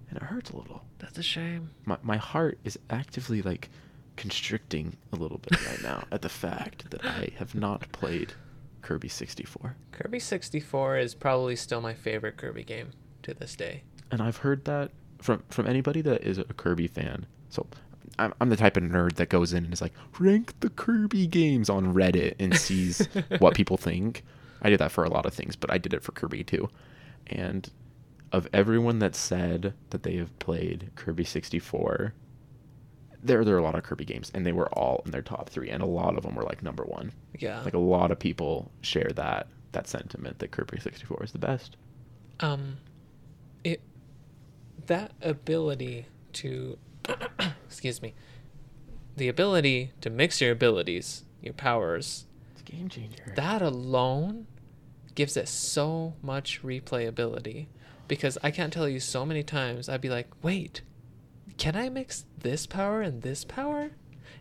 [0.10, 0.84] and it hurts a little.
[1.00, 1.72] that's a shame.
[1.86, 3.70] My my heart is actively like
[4.16, 8.34] constricting a little bit right now at the fact that I have not played
[8.82, 9.76] Kirby 64.
[9.92, 12.92] Kirby 64 is probably still my favorite Kirby game
[13.24, 13.84] to this day.
[14.12, 17.26] and I've heard that from from anybody that is a Kirby fan.
[17.50, 17.68] So
[18.20, 21.28] I'm I'm the type of nerd that goes in and is like rank the Kirby
[21.28, 23.08] games on Reddit and sees
[23.40, 24.24] what people think.
[24.62, 26.70] I did that for a lot of things, but I did it for Kirby too.
[27.28, 27.70] And
[28.32, 32.14] of everyone that said that they have played Kirby 64,
[33.24, 35.50] there there are a lot of Kirby games, and they were all in their top
[35.50, 37.12] three, and a lot of them were like number one.
[37.38, 37.62] Yeah.
[37.64, 41.76] Like a lot of people share that that sentiment that Kirby 64 is the best.
[42.40, 42.78] um
[43.64, 43.82] it
[44.88, 46.78] that ability to
[47.66, 48.14] excuse me.
[49.18, 53.34] The ability to mix your abilities your powers It's a game changer.
[53.36, 54.48] that alone
[55.14, 57.68] gives it so much replayability.
[58.08, 60.82] Because i can't tell you so many times i'd be like wait
[61.58, 63.92] can i mix this power and this power?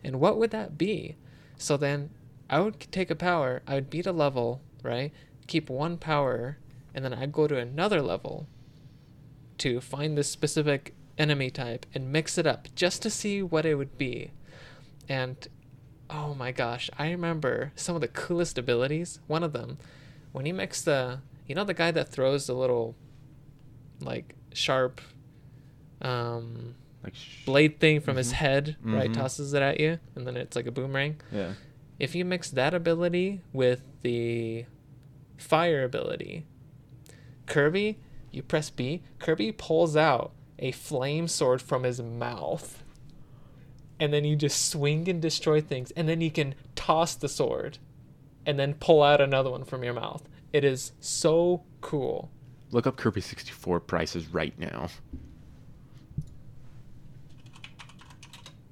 [0.03, 1.15] And what would that be?
[1.57, 2.09] So then
[2.49, 5.11] i would take a power i would beat a level right?
[5.47, 6.57] Keep one power
[6.93, 8.47] and then i'd go to another level
[9.59, 13.75] to find this specific enemy type and mix it up just to see what it
[13.75, 14.31] would be
[15.07, 15.47] and
[16.09, 19.77] oh my gosh i remember some of the coolest abilities one of them
[20.33, 22.95] when you mix the you know the guy that throws the little
[24.01, 24.99] like sharp
[26.01, 28.35] um like sh- blade thing from his Mhm.
[28.35, 29.13] head right Mhm.
[29.13, 31.53] tosses it at you and then it's like a boomerang Yeah.
[31.99, 34.65] if you mix that ability with the
[35.37, 36.45] fire ability,
[37.45, 37.99] Kirby,
[38.31, 42.83] you press B, Kirby pulls out a flame sword from his mouth.
[43.99, 45.91] And then you just swing and destroy things.
[45.91, 47.77] And then you can toss the sword
[48.45, 50.27] and then pull out another one from your mouth.
[50.53, 52.29] It is so cool.
[52.71, 54.89] Look up Kirby 64 prices right now.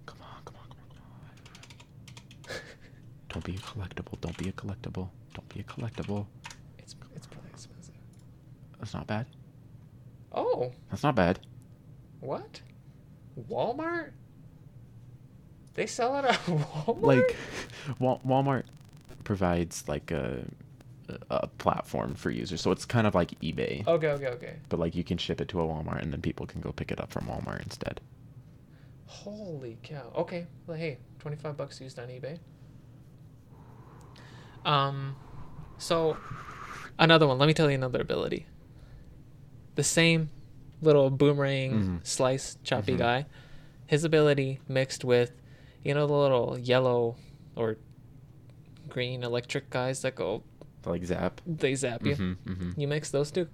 [0.05, 2.61] Come on, come on, come on, come on.
[3.29, 4.19] Don't be a collectible.
[4.21, 5.09] Don't be a collectible.
[5.33, 6.25] Don't be a collectible.
[6.79, 7.95] It's, it's probably expensive.
[8.79, 9.25] That's not bad.
[10.33, 11.39] Oh, That's not bad.
[12.23, 12.61] What?
[13.49, 14.11] Walmart?
[15.75, 17.01] They sell it at Walmart?
[17.01, 17.35] Like,
[17.99, 18.63] Wal- Walmart
[19.23, 20.45] provides like a,
[21.29, 23.85] a platform for users, so it's kind of like eBay.
[23.87, 24.55] Okay, okay, okay.
[24.69, 26.91] But like you can ship it to a Walmart, and then people can go pick
[26.91, 27.99] it up from Walmart instead.
[29.05, 30.11] Holy cow.
[30.15, 30.47] Okay.
[30.65, 32.39] Well, hey, 25 bucks used on eBay.
[34.65, 35.15] Um
[35.77, 36.17] so
[36.97, 37.37] another one.
[37.37, 38.45] Let me tell you another ability.
[39.75, 40.29] The same
[40.83, 42.05] little boomerang Mhm.
[42.07, 42.97] slice choppy Mhm.
[42.99, 43.25] guy.
[43.87, 45.31] His ability mixed with
[45.83, 47.15] you know the little yellow
[47.55, 47.77] or
[48.89, 50.43] green electric guys that go
[50.85, 51.41] Like zap.
[51.45, 52.15] they zap you.
[52.15, 52.77] Mhm, mhm.
[52.77, 53.47] You mix those two.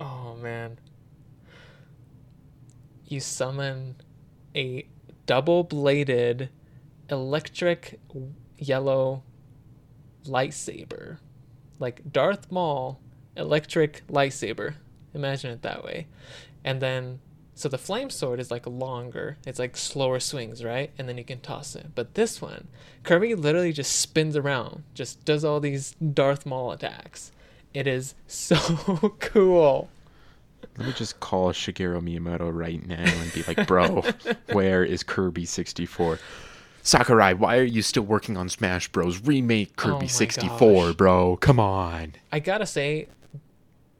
[0.00, 0.78] Oh man.
[3.06, 3.96] You summon
[4.54, 4.86] a
[5.26, 6.50] double bladed
[7.08, 8.00] electric
[8.58, 9.22] yellow
[10.24, 11.18] lightsaber.
[11.78, 13.00] Like Darth Maul
[13.36, 14.74] electric lightsaber.
[15.16, 16.06] Imagine it that way.
[16.64, 17.18] And then
[17.54, 19.38] So the flame sword is like longer.
[19.46, 20.90] It's like slower swings, right?
[20.98, 21.86] And then you can toss it.
[21.94, 22.68] But this one,
[23.02, 27.32] Kirby literally just spins around, just does all these Darth Maul attacks.
[27.72, 28.56] It is so
[29.20, 29.88] cool.
[30.76, 34.02] Let me just call Shigeru Miyamoto right now and be like, bro,
[34.52, 36.18] where is Kirby 64?
[36.82, 39.20] Sakurai, why are you still working on Smash Bros?
[39.22, 40.94] Remake Oh Kirby my 64, gosh.
[40.96, 41.36] bro.
[41.38, 42.14] Come on.
[42.30, 43.08] I gotta say,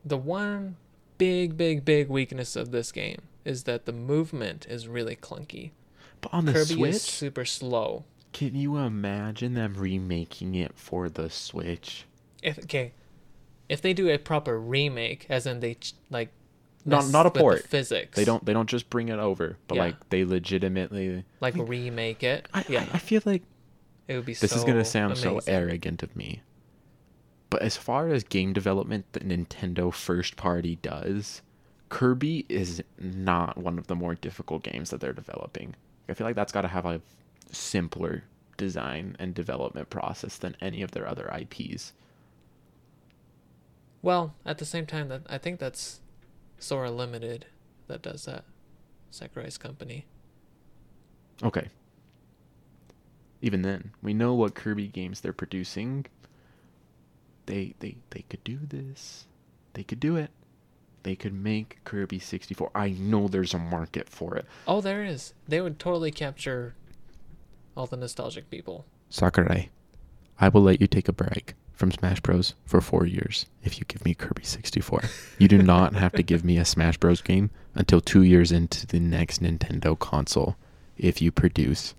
[0.04, 0.76] the one
[1.18, 5.70] big, big, big weakness of this game is that the movement is really clunky.
[6.20, 8.04] But on the Kirby Switch, is super slow.
[8.32, 12.04] can you imagine them remaking it for the Switch?
[12.42, 12.92] If okay,
[13.68, 15.76] if they do a proper remake, as in they
[16.10, 16.30] like
[16.84, 17.66] Not- not a with the port.
[17.68, 18.16] physics.
[18.16, 19.82] They don't they don't just bring it over, but Yeah.
[19.84, 22.48] like they legitimately like remake it.
[22.54, 23.42] I, yeah, I, I feel like
[24.08, 24.34] it would be.
[24.34, 26.42] this so is gonna sound so arrogant of me.
[27.50, 31.42] But as far as game development that Nintendo first party does,
[31.88, 35.74] Kirby is not one of the more difficult games that they're developing.
[36.08, 37.00] I feel like that's got to have a
[37.52, 38.24] simpler
[38.56, 41.92] design and development process than any of their other IPs.
[44.02, 46.00] Well, at the same time, that I think that's
[46.58, 47.46] Sora Limited
[47.86, 48.44] that does that.
[49.10, 50.04] Sakurai's company.
[51.42, 51.68] Okay.
[53.40, 56.06] Even then, we know what Kirby games they're producing.
[57.46, 59.26] They they they could do this.
[59.74, 60.30] They could do it.
[61.02, 62.70] They could make Kirby 64.
[62.74, 64.44] I know there's a market for it.
[64.66, 65.34] Oh, there is.
[65.46, 66.74] They would totally capture
[67.76, 68.84] all the nostalgic people.
[69.08, 69.70] Sakurai,
[70.40, 73.84] I will let you take a break from Smash Bros for 4 years if you
[73.86, 75.02] give me Kirby 64.
[75.38, 78.86] you do not have to give me a Smash Bros game until 2 years into
[78.86, 80.56] the next Nintendo console
[80.96, 81.94] if you produce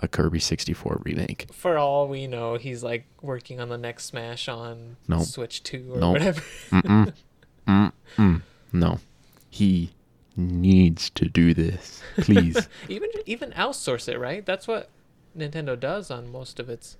[0.00, 1.46] a Kirby 64 remake.
[1.52, 5.22] For all we know, he's like working on the next Smash on Nope.
[5.24, 6.12] Switch 2 or Nope.
[6.14, 6.40] whatever.
[6.70, 7.12] Mm-mm.
[7.68, 8.42] Mm-mm.
[8.72, 8.98] No.
[9.50, 9.90] He
[10.36, 12.02] needs to do this.
[12.16, 12.68] Please.
[12.88, 14.44] even even outsource it, right?
[14.44, 14.88] That's what
[15.36, 16.96] Nintendo does on most of its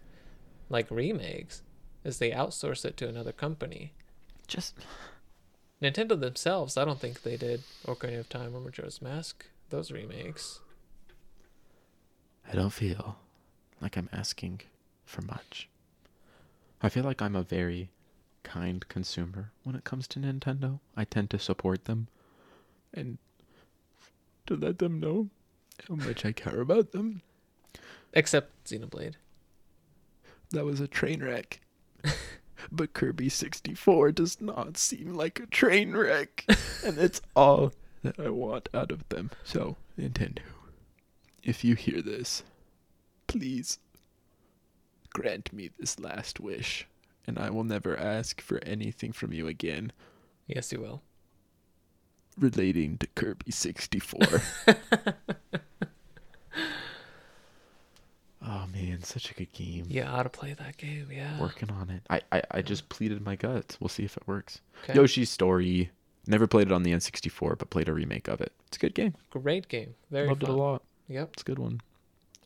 [0.69, 1.63] like remakes.
[2.05, 3.93] Is they outsource it to another company.
[4.47, 4.75] Just
[5.83, 9.47] Nintendo themselves, I don't think they did Ocarina of Time or Majora's Mask.
[9.71, 10.61] Those remakes.
[12.49, 13.17] I don't feel
[13.81, 14.61] like I'm asking
[15.05, 15.69] for much.
[16.83, 17.91] I feel like I'm a very
[18.43, 20.81] kind consumer when it comes to Nintendo.
[20.97, 22.09] I tend to support them
[22.93, 23.19] and
[24.47, 25.29] to let them know
[25.89, 27.23] how much I care about them.
[28.13, 29.15] Except Xenoblade.
[30.51, 31.61] That was a train wreck.
[32.73, 36.45] but Kirby 64 does not seem like a train wreck.
[36.85, 37.73] and it's all
[38.03, 39.31] that I want out of them.
[39.45, 40.41] So, Nintendo,
[41.43, 42.43] if you hear this,
[43.27, 43.79] please
[45.13, 46.87] grant me this last wish.
[47.27, 49.93] And I will never ask for anything from you again
[50.47, 51.03] Yes, you will.
[52.39, 54.19] relating to Kirby 64.
[58.43, 59.85] oh man, such a good game.
[59.89, 61.41] You ought to play that game, yeah.
[61.41, 62.03] working on it.
[62.11, 63.81] I, I, I just pleaded my guts.
[63.81, 64.61] We'll see if it works.
[64.85, 64.95] Okay.
[64.95, 65.91] Yoshi's Story.
[66.27, 68.53] Never played it on the N64, but played a remake of it.
[68.67, 69.15] It's a good game.
[69.31, 69.95] Great game.
[70.11, 70.51] Very Loved fun.
[70.51, 70.83] it a lot.
[71.11, 71.31] Yep.
[71.35, 71.81] It's a good one.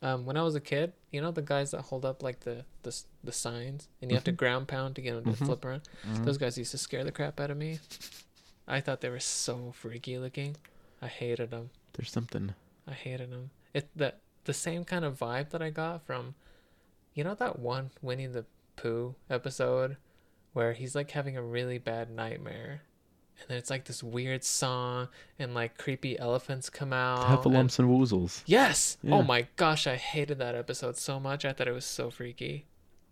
[0.01, 2.65] Um, when I was a kid, you know the guys that hold up like the
[2.83, 4.37] the, the signs, and you have to Mhm.
[4.37, 5.45] ground pound to get them to Mhm.
[5.45, 5.83] flip around.
[6.23, 7.79] Those guys used to scare the crap out of me.
[8.67, 10.57] I thought they were so freaky looking.
[11.01, 11.69] I hated them.
[11.93, 12.53] There's something.
[12.87, 13.51] I hated them.
[13.73, 16.35] It the the same kind of vibe that I got from,
[17.13, 19.97] you know that one Winnie the Pooh episode,
[20.53, 22.81] where he's like having a really bad nightmare,
[23.39, 27.25] and then it's like this weird song and like creepy elephants come out.
[27.29, 28.43] and- Heffalumps and Woozles.
[28.45, 28.97] Yes.
[29.03, 29.15] Yeah.
[29.15, 31.45] Oh my gosh, I hated that episode so much.
[31.45, 32.65] I thought it was so freaky.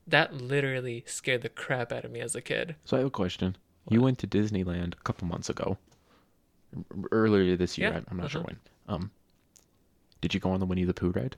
[0.07, 2.75] That literally scared the crap out of me as a kid.
[2.85, 3.55] So I have a question.
[3.89, 5.77] You went to Disneyland a couple months ago.
[7.11, 7.89] Earlier this year.
[7.89, 8.55] Yeah, I'm- not sure uh-huh.
[8.87, 8.95] when.
[8.95, 9.11] Um,
[10.21, 11.35] did you go on the Winnie the Pooh ride?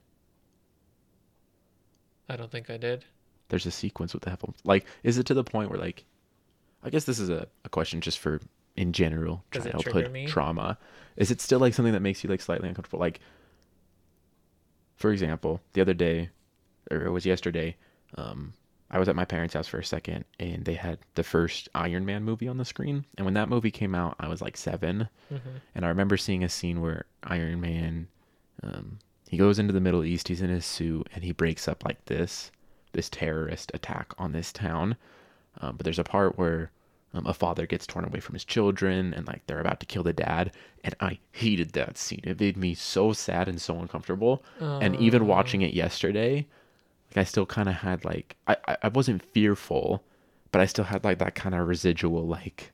[2.29, 3.05] I don't think I did.
[3.49, 4.59] There's a sequence with the Heffalumps.
[4.63, 6.05] Like, is it to the point where, like,
[6.83, 8.39] I guess this is a, a question just for
[8.75, 10.77] in general Does childhood trauma.
[11.17, 12.99] Is it still like something that makes you like slightly uncomfortable?
[12.99, 13.19] Like,
[14.97, 16.29] for example, the other day,
[16.91, 17.75] or it was yesterday,
[18.15, 18.53] um,
[18.91, 22.05] I was at my parents' house for a second, and they had the first Iron
[22.05, 23.05] Man movie on the screen.
[23.17, 25.37] And when that movie came out, I was like 7 hmm
[25.73, 28.07] and I remember seeing a scene where Iron Man,
[28.63, 28.99] um,
[29.29, 32.05] he goes into the Middle East, he's in his suit, and he breaks up like
[32.05, 32.51] this,
[32.93, 34.95] this terrorist attack on this town.
[35.61, 36.71] Um, but there's a part where
[37.15, 40.03] um, a father gets torn away from his children, and like they're about to kill
[40.03, 40.51] the dad,
[40.83, 42.21] and I hated that scene.
[42.23, 44.43] It made me so sad and so uncomfortable.
[44.59, 46.45] and even watching it yesterday,
[47.09, 50.03] like I still kind of had like I, I wasn't fearful,
[50.51, 52.71] but I still had like that kind of residual like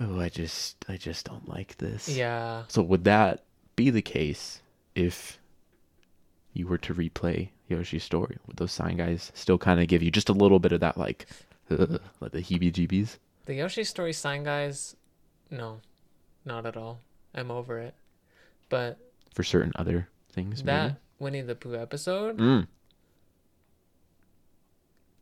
[0.00, 2.08] oh, I just I just don't like this.
[2.08, 2.64] Yeah.
[2.68, 3.44] So would that
[3.76, 4.60] be the case
[4.94, 5.38] if
[6.52, 8.38] you were to replay Yoshi's story?
[8.46, 10.96] Would those sign guys still kind of give you just a little bit of that
[10.96, 11.26] like,
[11.70, 13.18] uh, like the heebie-jeebies?
[13.46, 14.96] The Yoshi Story sign guys,
[15.50, 15.80] no,
[16.44, 17.00] not at all.
[17.34, 17.94] I'm over it.
[18.68, 18.98] But
[19.34, 22.38] For certain other things, that Winnie the Pooh episode.
[22.38, 22.66] Mm.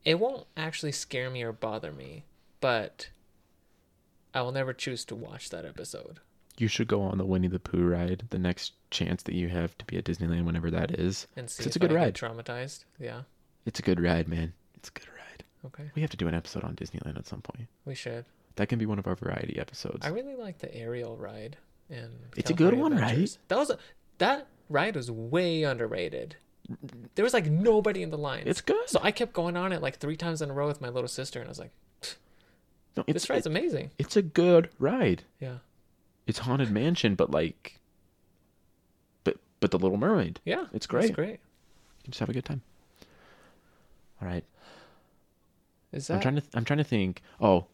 [0.05, 2.25] it won't actually scare me or bother me,
[2.61, 3.09] but
[4.35, 6.21] I will never choose to watch that episode.
[6.59, 9.77] You should go on the Winnie the Pooh ride the next chance that you have
[9.79, 11.27] to be at Disneyland, whenever that is.
[11.37, 12.15] And see It's a good I ride.
[12.15, 12.85] traumatized.
[12.99, 13.23] Yeah.
[13.65, 14.53] It's a good ride, man.
[14.75, 15.12] It's a good ride.
[15.67, 15.91] Okay.
[15.95, 17.69] We have to do an episode on Disneyland at some point.
[17.85, 18.25] We should.
[18.57, 20.05] That can be one of our variety episodes.
[20.05, 21.57] I really like the Ariel ride
[21.89, 23.39] in It's a good California one, right?
[23.49, 23.79] That was a,
[24.19, 26.37] that ride was way underrated.
[27.15, 28.45] There was like nobody in the line.
[28.47, 28.89] It's good.
[28.89, 31.09] So I kept going on it like three times in a row with my little
[31.09, 31.73] sister, and I was like,
[32.97, 35.25] no, it's "This ride's it- amazing." it's a good ride.
[35.41, 35.59] Yeah.
[36.27, 37.81] It's haunted mansion, but like,
[39.25, 40.41] but but the Little Mermaid.
[40.45, 40.63] Yeah.
[40.67, 41.13] It's It's great.
[41.15, 41.31] great.
[41.31, 42.63] You can just have a good time.
[44.21, 44.45] All right.
[45.93, 47.23] Is I'm trying to I'm trying to think.
[47.41, 47.67] Oh,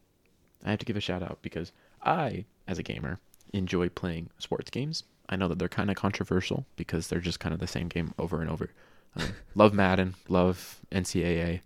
[0.64, 3.21] I have to give a shout out because I, as a gamer,
[3.53, 5.05] enjoy playing sports games.
[5.29, 8.14] I know that they're kind of controversial because they're just kind of the same game
[8.19, 8.71] over and over.
[9.16, 11.61] Um, love Madden, love NCAA.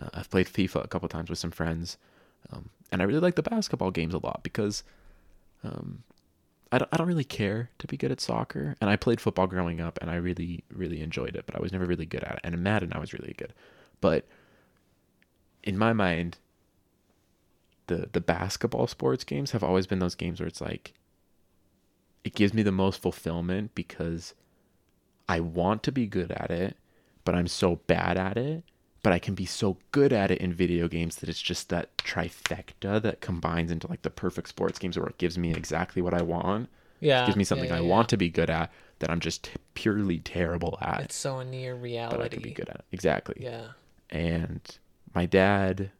[0.00, 1.98] Uh, I've played FIFA a couple times with some friends,
[2.52, 4.82] um, and I really like the basketball games a lot because
[5.64, 6.02] um,
[6.72, 9.46] I don't I don't really care to be good at soccer, and I played football
[9.46, 12.36] growing up, and I really really enjoyed it, but I was never really good at
[12.36, 12.40] it.
[12.44, 13.52] And in Madden, I was really good,
[14.00, 14.24] but
[15.62, 16.38] in my mind,
[17.86, 20.94] the the basketball sports games have always been those games where it's like
[22.24, 24.34] it gives me the most fulfillment because
[25.28, 26.76] I want to be good at it,
[27.24, 28.64] but I'm so bad at it.
[29.02, 31.96] But I can be so good at it in video games that it's just that
[31.96, 36.12] trifecta that combines into like the perfect sports games where it gives me exactly what
[36.12, 36.68] I want.
[37.00, 37.24] yeah?
[37.24, 39.52] gives me something yeah, I yeah, want to be good at that I'm just t-
[39.72, 42.14] purely terrible at, It's so near reality.
[42.14, 42.84] but I could be good at it.
[42.92, 43.68] Exactly Yeah.
[44.10, 44.60] and
[45.14, 45.90] my dad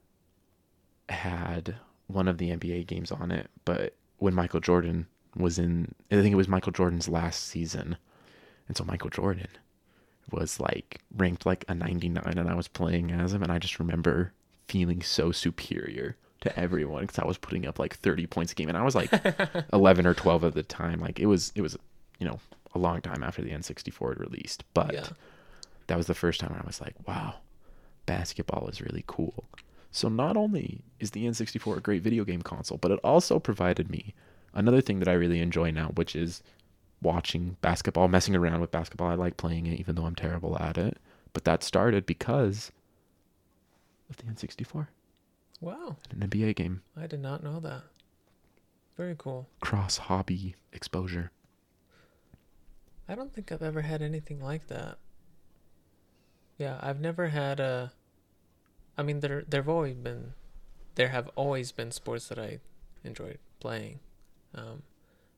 [1.08, 5.06] had one of the NBA games on it, but when Michael Jordan
[5.36, 7.96] was in, I think it was Michael Jordan's last season,
[8.68, 9.48] and so Michael Jordan
[10.30, 13.78] was like ranked like a 99, and I was playing as him, and I just
[13.78, 14.32] remember
[14.68, 18.68] feeling so superior to everyone because I was putting up like 30 points a game,
[18.68, 19.10] and I was like
[19.72, 21.00] 11 or 12 at the time.
[21.00, 21.76] Like it was, it was,
[22.18, 22.38] you know,
[22.74, 25.06] a long time after the N64 had released, but Yeah.
[25.88, 27.34] that was the first time I was like, wow,
[28.14, 29.44] basketball is really cool.
[29.92, 33.88] So not only is the N64 a great video game console, but it also provided
[33.88, 34.14] me
[34.52, 36.42] another thing that I really enjoy now, which is
[37.00, 39.08] watching basketball, messing around with basketball.
[39.08, 40.98] I like playing it even though I'm terrible at it.
[41.32, 42.72] But that started because
[44.08, 44.88] of the N64,
[45.60, 45.96] Wow.
[46.10, 47.82] an NBA game, I did not know that.
[48.96, 49.48] Very cool.
[49.60, 51.30] cross hobby exposure.
[53.08, 54.98] I don't think I've ever had anything like that.
[56.58, 57.92] Yeah, I've never had a.
[59.00, 60.34] I mean, there there've always been,
[60.94, 62.58] there have always been sports that I
[63.02, 64.00] enjoyed playing.
[64.54, 64.82] Um,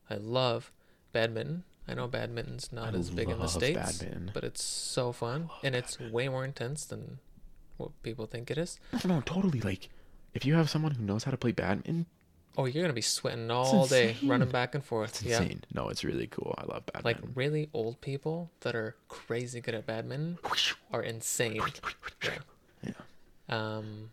[0.09, 0.71] I love
[1.13, 1.63] badminton.
[1.87, 4.31] I know badminton's not I as big in the states, badminton.
[4.33, 7.19] but it's so fun and it's way more intense than
[7.77, 8.79] what people think it is.
[9.05, 9.59] No, no, totally.
[9.61, 9.89] Like,
[10.33, 12.05] if you have someone who knows how to play badminton,
[12.55, 15.09] Oh, you're gonna be sweating all day, running back and forth.
[15.09, 15.41] it's yeah.
[15.41, 15.63] insane.
[15.73, 16.53] No, it's really cool.
[16.57, 17.03] I love badminton.
[17.27, 20.37] Like really old people that are crazy good at badminton
[20.91, 21.61] are insane.
[22.23, 22.37] Yeah.
[23.53, 24.09] Um,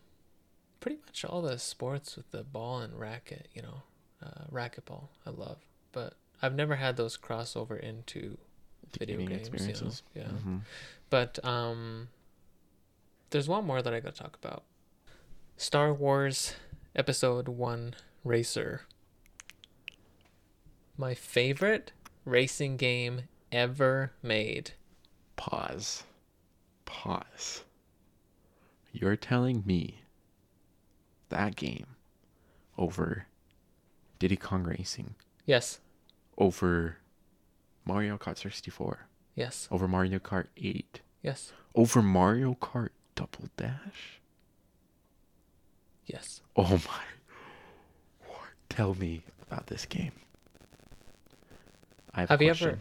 [0.81, 3.83] pretty much all the sports with the ball and racket, you know,
[4.23, 5.59] uh, racquetball, I love.
[5.93, 8.39] But I've never had those crossover into
[8.99, 9.47] video Gaming games.
[9.47, 9.55] You know?
[9.55, 10.03] experiences.
[10.15, 10.25] Yeah.
[10.25, 10.61] Mhm.
[11.11, 12.09] But um,
[13.31, 14.65] there's one more that I got to talk about.
[15.57, 16.55] Star Wars
[16.95, 18.83] Episode One Racer.
[20.97, 21.93] My favorite
[22.25, 23.23] racing game
[23.53, 24.73] ever made.
[25.37, 26.05] Pause.
[26.85, 27.65] Pause.
[28.93, 30.01] You're telling me
[31.29, 31.87] that game
[32.77, 33.27] over
[34.19, 35.15] Diddy Kong Racing,
[35.47, 35.81] Yes.
[36.37, 36.97] over
[37.85, 39.69] Mario Kart 64, Yes.
[39.71, 41.53] over Mario Kart 8, Yes.
[41.75, 44.21] over Mario Kart Double Dash?
[46.07, 46.41] Yes.
[46.57, 47.01] Oh my.
[48.69, 50.13] Tell me about this game.
[52.15, 52.79] I have, Have you ever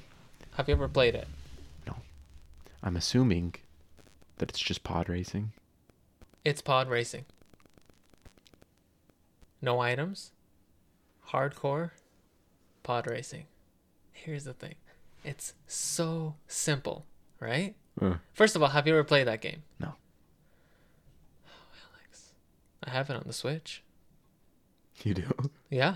[0.56, 1.28] have you ever played it?
[1.86, 1.98] No.
[2.82, 3.56] I'm assuming
[4.38, 5.52] that it's just pod racing.
[6.46, 7.26] It's pod racing.
[9.62, 10.32] No items.
[11.30, 11.92] Hardcore.
[12.84, 13.46] Pod racing.
[14.12, 14.76] Here's the thing.
[15.24, 17.06] It's so simple,
[17.40, 17.76] right?
[18.02, 19.64] Uh, First of all, have you ever played that game?
[19.80, 19.94] No.
[21.46, 21.52] Oh,
[21.94, 22.32] Alex.
[22.84, 23.84] I have it on the Switch.
[25.04, 25.24] you do?
[25.70, 25.96] Yeah.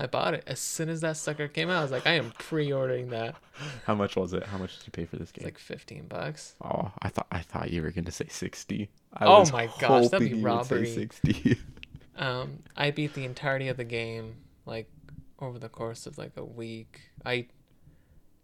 [0.00, 1.78] I bought it as soon as that sucker came out.
[1.78, 3.34] I was like, I am pre-ordering that.
[3.86, 4.44] How much was it?
[4.44, 5.44] How much did you pay for this It's game?
[5.44, 6.54] like fifteen bucks.
[6.64, 8.88] oh, I thought I thought you were going to say 60.
[9.12, 10.94] I Oh my gosh, that'd be hoping you would say robbery.
[10.94, 11.58] 60.
[12.16, 14.34] Um, I beat the entirety of the game
[14.66, 14.90] like
[15.38, 17.00] over the course of like a week.
[17.24, 17.46] I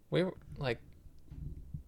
[0.09, 0.79] we were like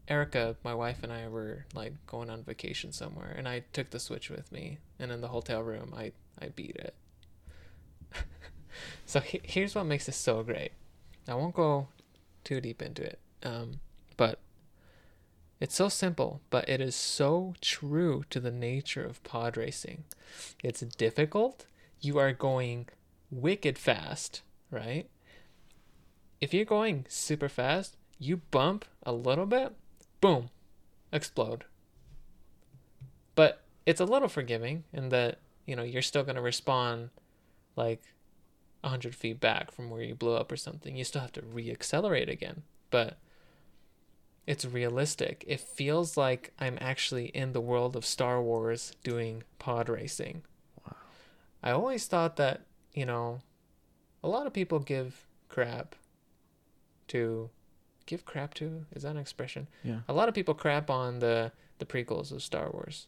[0.08, 4.00] Erica, my wife and I were like going on vacation somewhere and I took the
[4.00, 6.94] Switch with me and in the hotel room I I beat it.
[9.06, 10.72] So he- here's what makes it so great.
[11.28, 11.88] I won't go
[12.44, 13.20] too deep into it.
[13.44, 13.80] Um,
[14.18, 14.40] but
[15.60, 20.06] it's so simple, but it is so true to the nature of pod racing.
[20.64, 21.66] It's difficult.
[22.00, 22.88] You are going
[23.30, 25.10] wicked fast, right?
[26.40, 29.74] If you're going super fast, you bump a little bit,
[30.22, 30.50] boom,
[31.12, 31.66] explode.
[33.36, 37.10] But it's a little forgiving in that, you know, you're still going to respawn
[37.76, 38.02] like
[38.82, 40.96] 100 feet back from where you blew up or something.
[40.96, 42.64] You still have to re-accelerate again.
[42.90, 43.18] But
[44.48, 45.44] it's realistic.
[45.48, 50.44] It feels like I'm actually in the world of Star Wars doing pod racing.
[50.84, 50.96] Wow.
[51.62, 52.62] I always thought that,
[52.94, 53.42] you know,
[54.24, 55.96] a lot of people give crap
[57.10, 57.50] to
[58.06, 59.68] give crap to is that an expression?
[59.84, 60.00] Yeah.
[60.08, 63.08] A lot of people crap on the the prequels of Star Wars.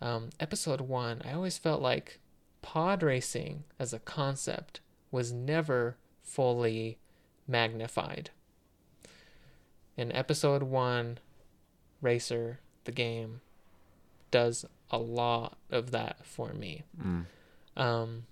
[0.00, 2.20] Um, episode 1, I always felt like
[2.62, 4.80] pod racing as a concept
[5.10, 6.98] was never fully
[7.46, 8.30] magnified
[10.00, 11.18] in episode one,
[12.00, 13.42] Racer, the game,
[14.30, 16.84] does a lot of that for me.
[16.98, 17.26] Mm.
[17.76, 18.22] Um,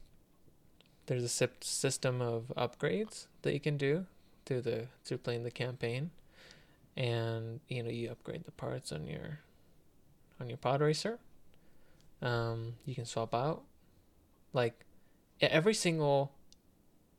[1.04, 4.06] there's a system of upgrades that you can do
[4.46, 6.10] through the through playing the campaign,
[6.96, 9.40] and you know you upgrade the parts on your
[10.40, 11.18] on your pod racer.
[12.22, 13.62] Um, you can swap out,
[14.54, 14.86] like
[15.42, 16.32] every single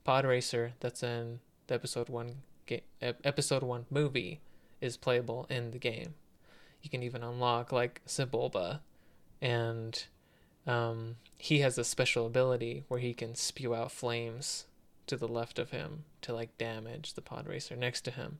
[0.04, 2.36] pod racer that's in the episode one
[2.66, 4.40] game, episode one movie
[4.80, 6.14] is playable in the game.
[6.82, 8.80] You can even unlock like Sebulba,
[9.42, 10.02] and
[10.66, 14.66] um, he has a special ability where he can spew out flames
[15.06, 18.38] to the left of him to like damage the pod racer next to him.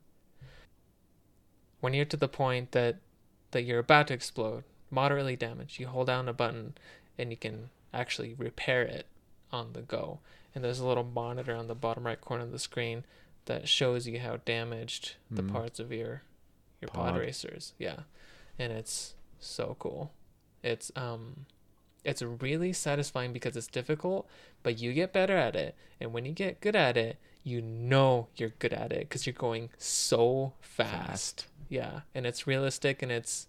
[1.79, 2.97] When you're to the point that
[3.51, 6.75] that you're about to explode, moderately damaged, you hold down a button
[7.17, 9.05] and you can actually repair it
[9.51, 10.19] on the go.
[10.53, 13.05] And there's a little monitor on the bottom right corner of the screen
[13.45, 15.51] that shows you how damaged the Mm.
[15.51, 16.23] parts of your
[16.81, 17.11] your pod.
[17.13, 17.19] Pod.
[17.19, 17.73] racers.
[17.77, 18.01] Yeah.
[18.59, 20.11] And it's so cool.
[20.63, 21.45] It's um
[22.03, 24.27] it's really satisfying because it's difficult,
[24.63, 25.75] but you get better at it.
[25.99, 29.33] And when you get good at it, you know you're good at it because you're
[29.33, 31.47] going so fast.
[31.69, 32.01] Yeah.
[32.15, 33.47] And it's realistic and it's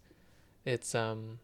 [0.65, 1.39] it's um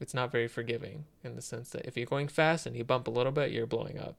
[0.00, 3.06] it's not very forgiving in the sense that if you're going fast and you bump
[3.06, 4.16] a little bit, you're blowing up.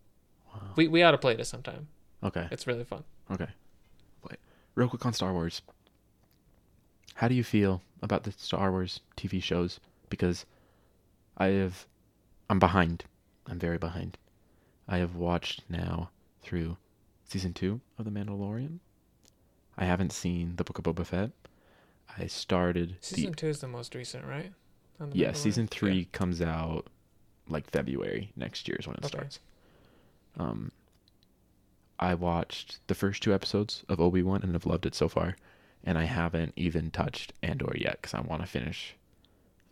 [0.54, 0.62] Wow.
[0.76, 1.88] We we ought to play this sometime.
[2.24, 2.48] Okay.
[2.52, 3.04] It's really fun.
[3.32, 3.48] Okay.
[4.30, 4.40] Wait.
[4.76, 5.62] Real quick on Star Wars.
[7.16, 9.80] How do you feel about the Star Wars TV shows?
[10.10, 10.46] Because
[11.38, 11.86] I have
[12.50, 13.06] I'm behind.
[13.46, 14.18] I'm very behind.
[14.88, 16.10] I have watched now
[16.42, 16.78] through
[17.26, 18.80] season 2 of The Mandalorian.
[19.78, 21.32] I haven't seen The Book of Boba Fett.
[22.18, 24.54] I started Season the two is the most recent, right?
[25.00, 25.78] On The Yeah, season Yeah.
[25.80, 26.88] 3 comes out
[27.50, 29.10] like February next year is when it Okay.
[29.18, 29.40] starts.
[30.38, 30.72] Um
[32.00, 35.36] I watched the first two episodes of Obi-Wan and have loved it so far.
[35.84, 38.96] And I haven't even touched Andor yet because I want to finish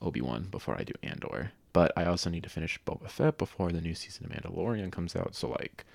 [0.02, 1.52] Obi-Wan before I do Andor.
[1.74, 5.16] But I also need to finish Boba Fett before the new season of Mandalorian comes
[5.16, 5.36] out.
[5.36, 5.86] So like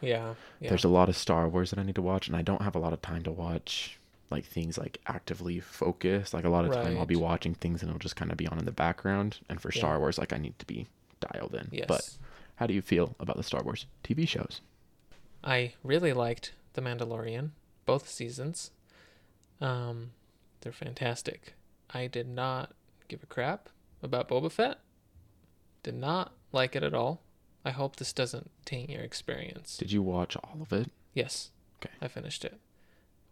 [0.00, 0.34] Yeah.
[0.60, 0.68] Yeah.
[0.70, 2.76] there's a lot of Star Wars that I need to watch and I don't have
[2.76, 3.98] a lot of time to watch
[4.30, 6.32] like things like actively focused.
[6.32, 8.46] Like a lot of time I'll be watching things and it'll just kind of be
[8.46, 9.40] on in the background.
[9.50, 9.80] And for Yeah.
[9.80, 10.86] Star Wars, like I need to be
[11.20, 11.68] dialed in.
[11.72, 11.86] yes.
[11.88, 12.08] But
[12.60, 14.60] how do you feel about the Star Wars TV shows?
[15.42, 17.52] I really liked The Mandalorian,
[17.86, 18.70] both seasons.
[19.62, 20.10] Um,
[20.60, 21.54] they're fantastic.
[21.94, 22.72] I did not
[23.08, 23.70] give a crap
[24.02, 24.78] about Boba Fett.
[25.82, 27.22] Did not like it at all.
[27.64, 29.78] I hope this doesn't taint your experience.
[29.78, 30.90] Did you watch all of it?
[31.14, 31.50] yes.
[31.82, 31.94] Okay.
[32.02, 32.60] I finished it.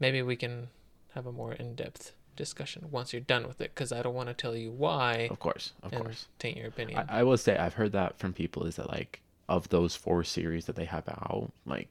[0.00, 0.68] Maybe we can
[1.14, 4.34] have a more in-depth discussion once you're done with it, because I don't want to
[4.34, 6.26] tell you why Of course, of course.
[6.38, 7.04] taint your opinion.
[7.10, 10.24] I, I will say I've heard that from people is that like of those four
[10.24, 11.88] series that they have out, like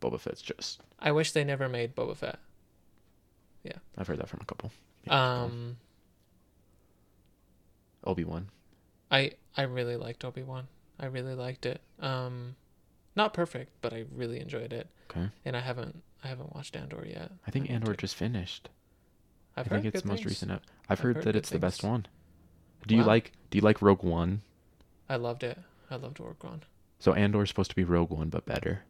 [0.00, 2.38] Boba Fett's just I wish they never made Boba Fett.
[3.64, 3.78] Yeah.
[3.98, 4.70] I've heard that from a couple.
[5.08, 5.76] Um,
[8.04, 8.48] Obi Wan.
[9.10, 10.68] I I really liked Obi Wan.
[10.98, 11.80] I really liked it.
[12.00, 12.56] Um,
[13.16, 14.88] not perfect, but I really enjoyed it.
[15.10, 15.28] Okay.
[15.44, 17.32] And I haven't I haven't watched Andor yet.
[17.46, 17.96] I think need Andor to.
[17.98, 18.68] just finished.
[19.56, 20.30] I've I think it's the most things.
[20.30, 20.50] recent.
[20.52, 22.06] I've, I've heard, heard that it's the best one.
[22.86, 24.42] Do you like Do you like Rogue One?
[25.08, 25.58] I loved it.
[25.90, 26.62] I loved Rogue One.
[26.98, 28.84] So Andor's supposed to be Rogue One, but better.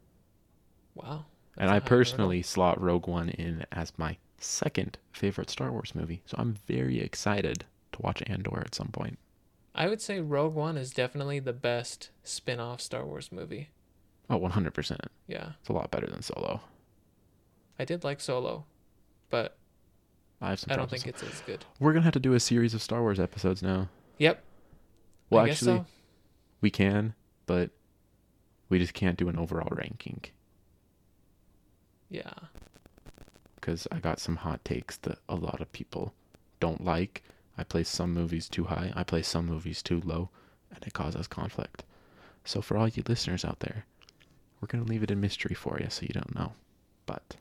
[0.95, 1.25] Wow.
[1.57, 5.93] and that's a I personally slot Rogue One in as my second favorite Star Wars
[5.95, 6.21] movie.
[6.25, 9.17] So I'm very excited to watch Andor at some point.
[9.75, 13.69] I would say Rogue One is definitely the best spin-off Star Wars movie.
[14.29, 14.97] Oh, 100%.
[15.27, 15.53] Yeah.
[15.59, 16.61] It's a lot better than Solo.
[17.79, 18.65] I did like Solo,
[19.31, 19.57] but
[20.43, 21.63] I have some I don't think it's as good.
[21.79, 23.87] We're going to have to do a series of Star Wars episodes now.
[24.17, 24.43] Yep.
[25.29, 25.85] Well, I actually, so.
[26.61, 27.13] we can,
[27.45, 27.71] but
[28.69, 30.21] we just can't do an overall ranking
[32.09, 32.33] Yeah.
[33.55, 36.13] because I got some hot takes that a lot of people
[36.59, 37.23] don't like.
[37.57, 40.29] I place some movies too high, I place some movies too low,
[40.73, 41.83] and it causes conflict.
[42.43, 43.85] So, for all you listeners out there,
[44.59, 46.53] we're going to leave it in mystery for you so you don't know.
[47.05, 47.37] But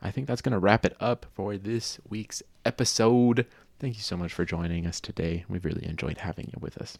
[0.00, 3.46] I think that's going to wrap it up for this week's episode.
[3.80, 5.44] Thank you so much for joining us today.
[5.48, 6.98] We've really enjoyed having you with us.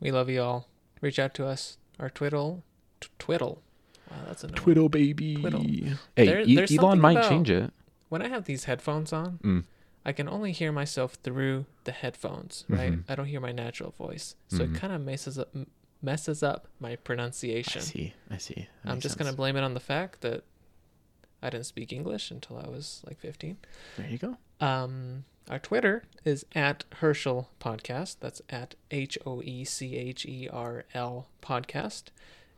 [0.00, 0.68] We love you all.
[1.00, 1.78] Reach out to us.
[1.98, 2.62] Our twiddle,
[3.00, 3.62] t- twiddle.
[4.10, 5.36] Wow, that's a Twiddle, baby.
[5.36, 5.62] Twiddle.
[5.62, 7.72] Hey, There- E- Elon might about- change it.
[8.08, 9.64] When I have these headphones on, Mm.
[10.04, 12.92] I can only hear myself through the headphones, right?
[12.92, 13.04] Mhm.
[13.08, 14.74] I don't hear my natural voice, so Mhm.
[14.74, 15.52] it kind of messes up
[16.02, 17.80] messes up my pronunciation.
[17.80, 18.14] I see.
[18.30, 18.68] I see.
[18.84, 20.44] That I'm just gonna blame it on the fact that
[21.42, 23.56] I didn't speak English until I was like 15.
[23.96, 24.36] There you go.
[24.60, 28.16] Um, our Twitter is at Hoecherl Podcast.
[28.20, 32.04] That's at H O E C H E R L Podcast.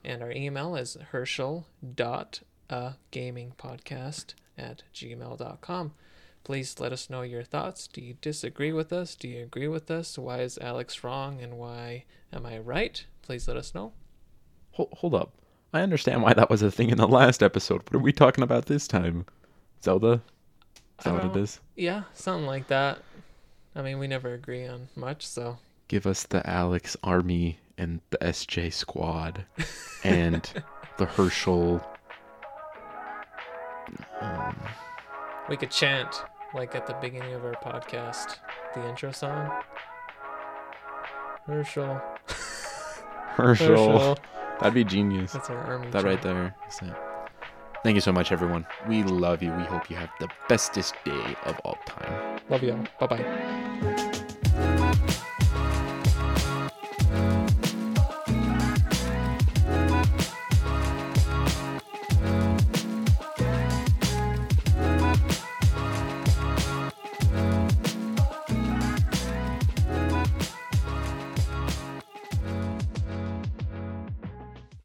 [0.05, 1.65] And our email is Hoecherl
[1.95, 5.93] dot a gaming podcast at gmail.com.
[6.45, 7.87] Please let us know your thoughts.
[7.89, 9.15] Do you disagree with us?
[9.15, 10.17] Do you agree with us?
[10.17, 13.05] Why is Alex wrong and why am I right?
[13.23, 13.93] Please let us know.
[14.73, 15.35] Hold, hold up.
[15.73, 17.83] I understand why that was a thing in the last episode.
[17.85, 19.27] What are we talking about this time?
[19.83, 20.23] Zelda?
[20.99, 21.59] Is that what it?
[21.77, 22.99] Yeah, something like that.
[23.77, 25.59] I mean, we never agree on much, so
[25.89, 29.45] Give us the Alex Army and the SJ Squad
[30.05, 30.43] and
[30.99, 31.83] the Hoecherl.
[34.21, 34.57] Um,
[35.49, 38.37] We could chant like at the beginning of our podcast,
[38.75, 39.51] the intro song.
[41.47, 42.03] Hoecherl.
[43.37, 43.57] Hoecherl.
[43.57, 44.19] Hoecherl.
[44.61, 45.33] That'd be genius.
[45.33, 45.91] That's our army.
[45.91, 46.55] That right there.
[47.85, 48.67] Thank you so much, everyone.
[48.89, 49.53] We love you.
[49.53, 52.41] We hope you have the bestest day of all time.
[52.49, 52.85] Love y'all.
[52.99, 53.65] Bye bye.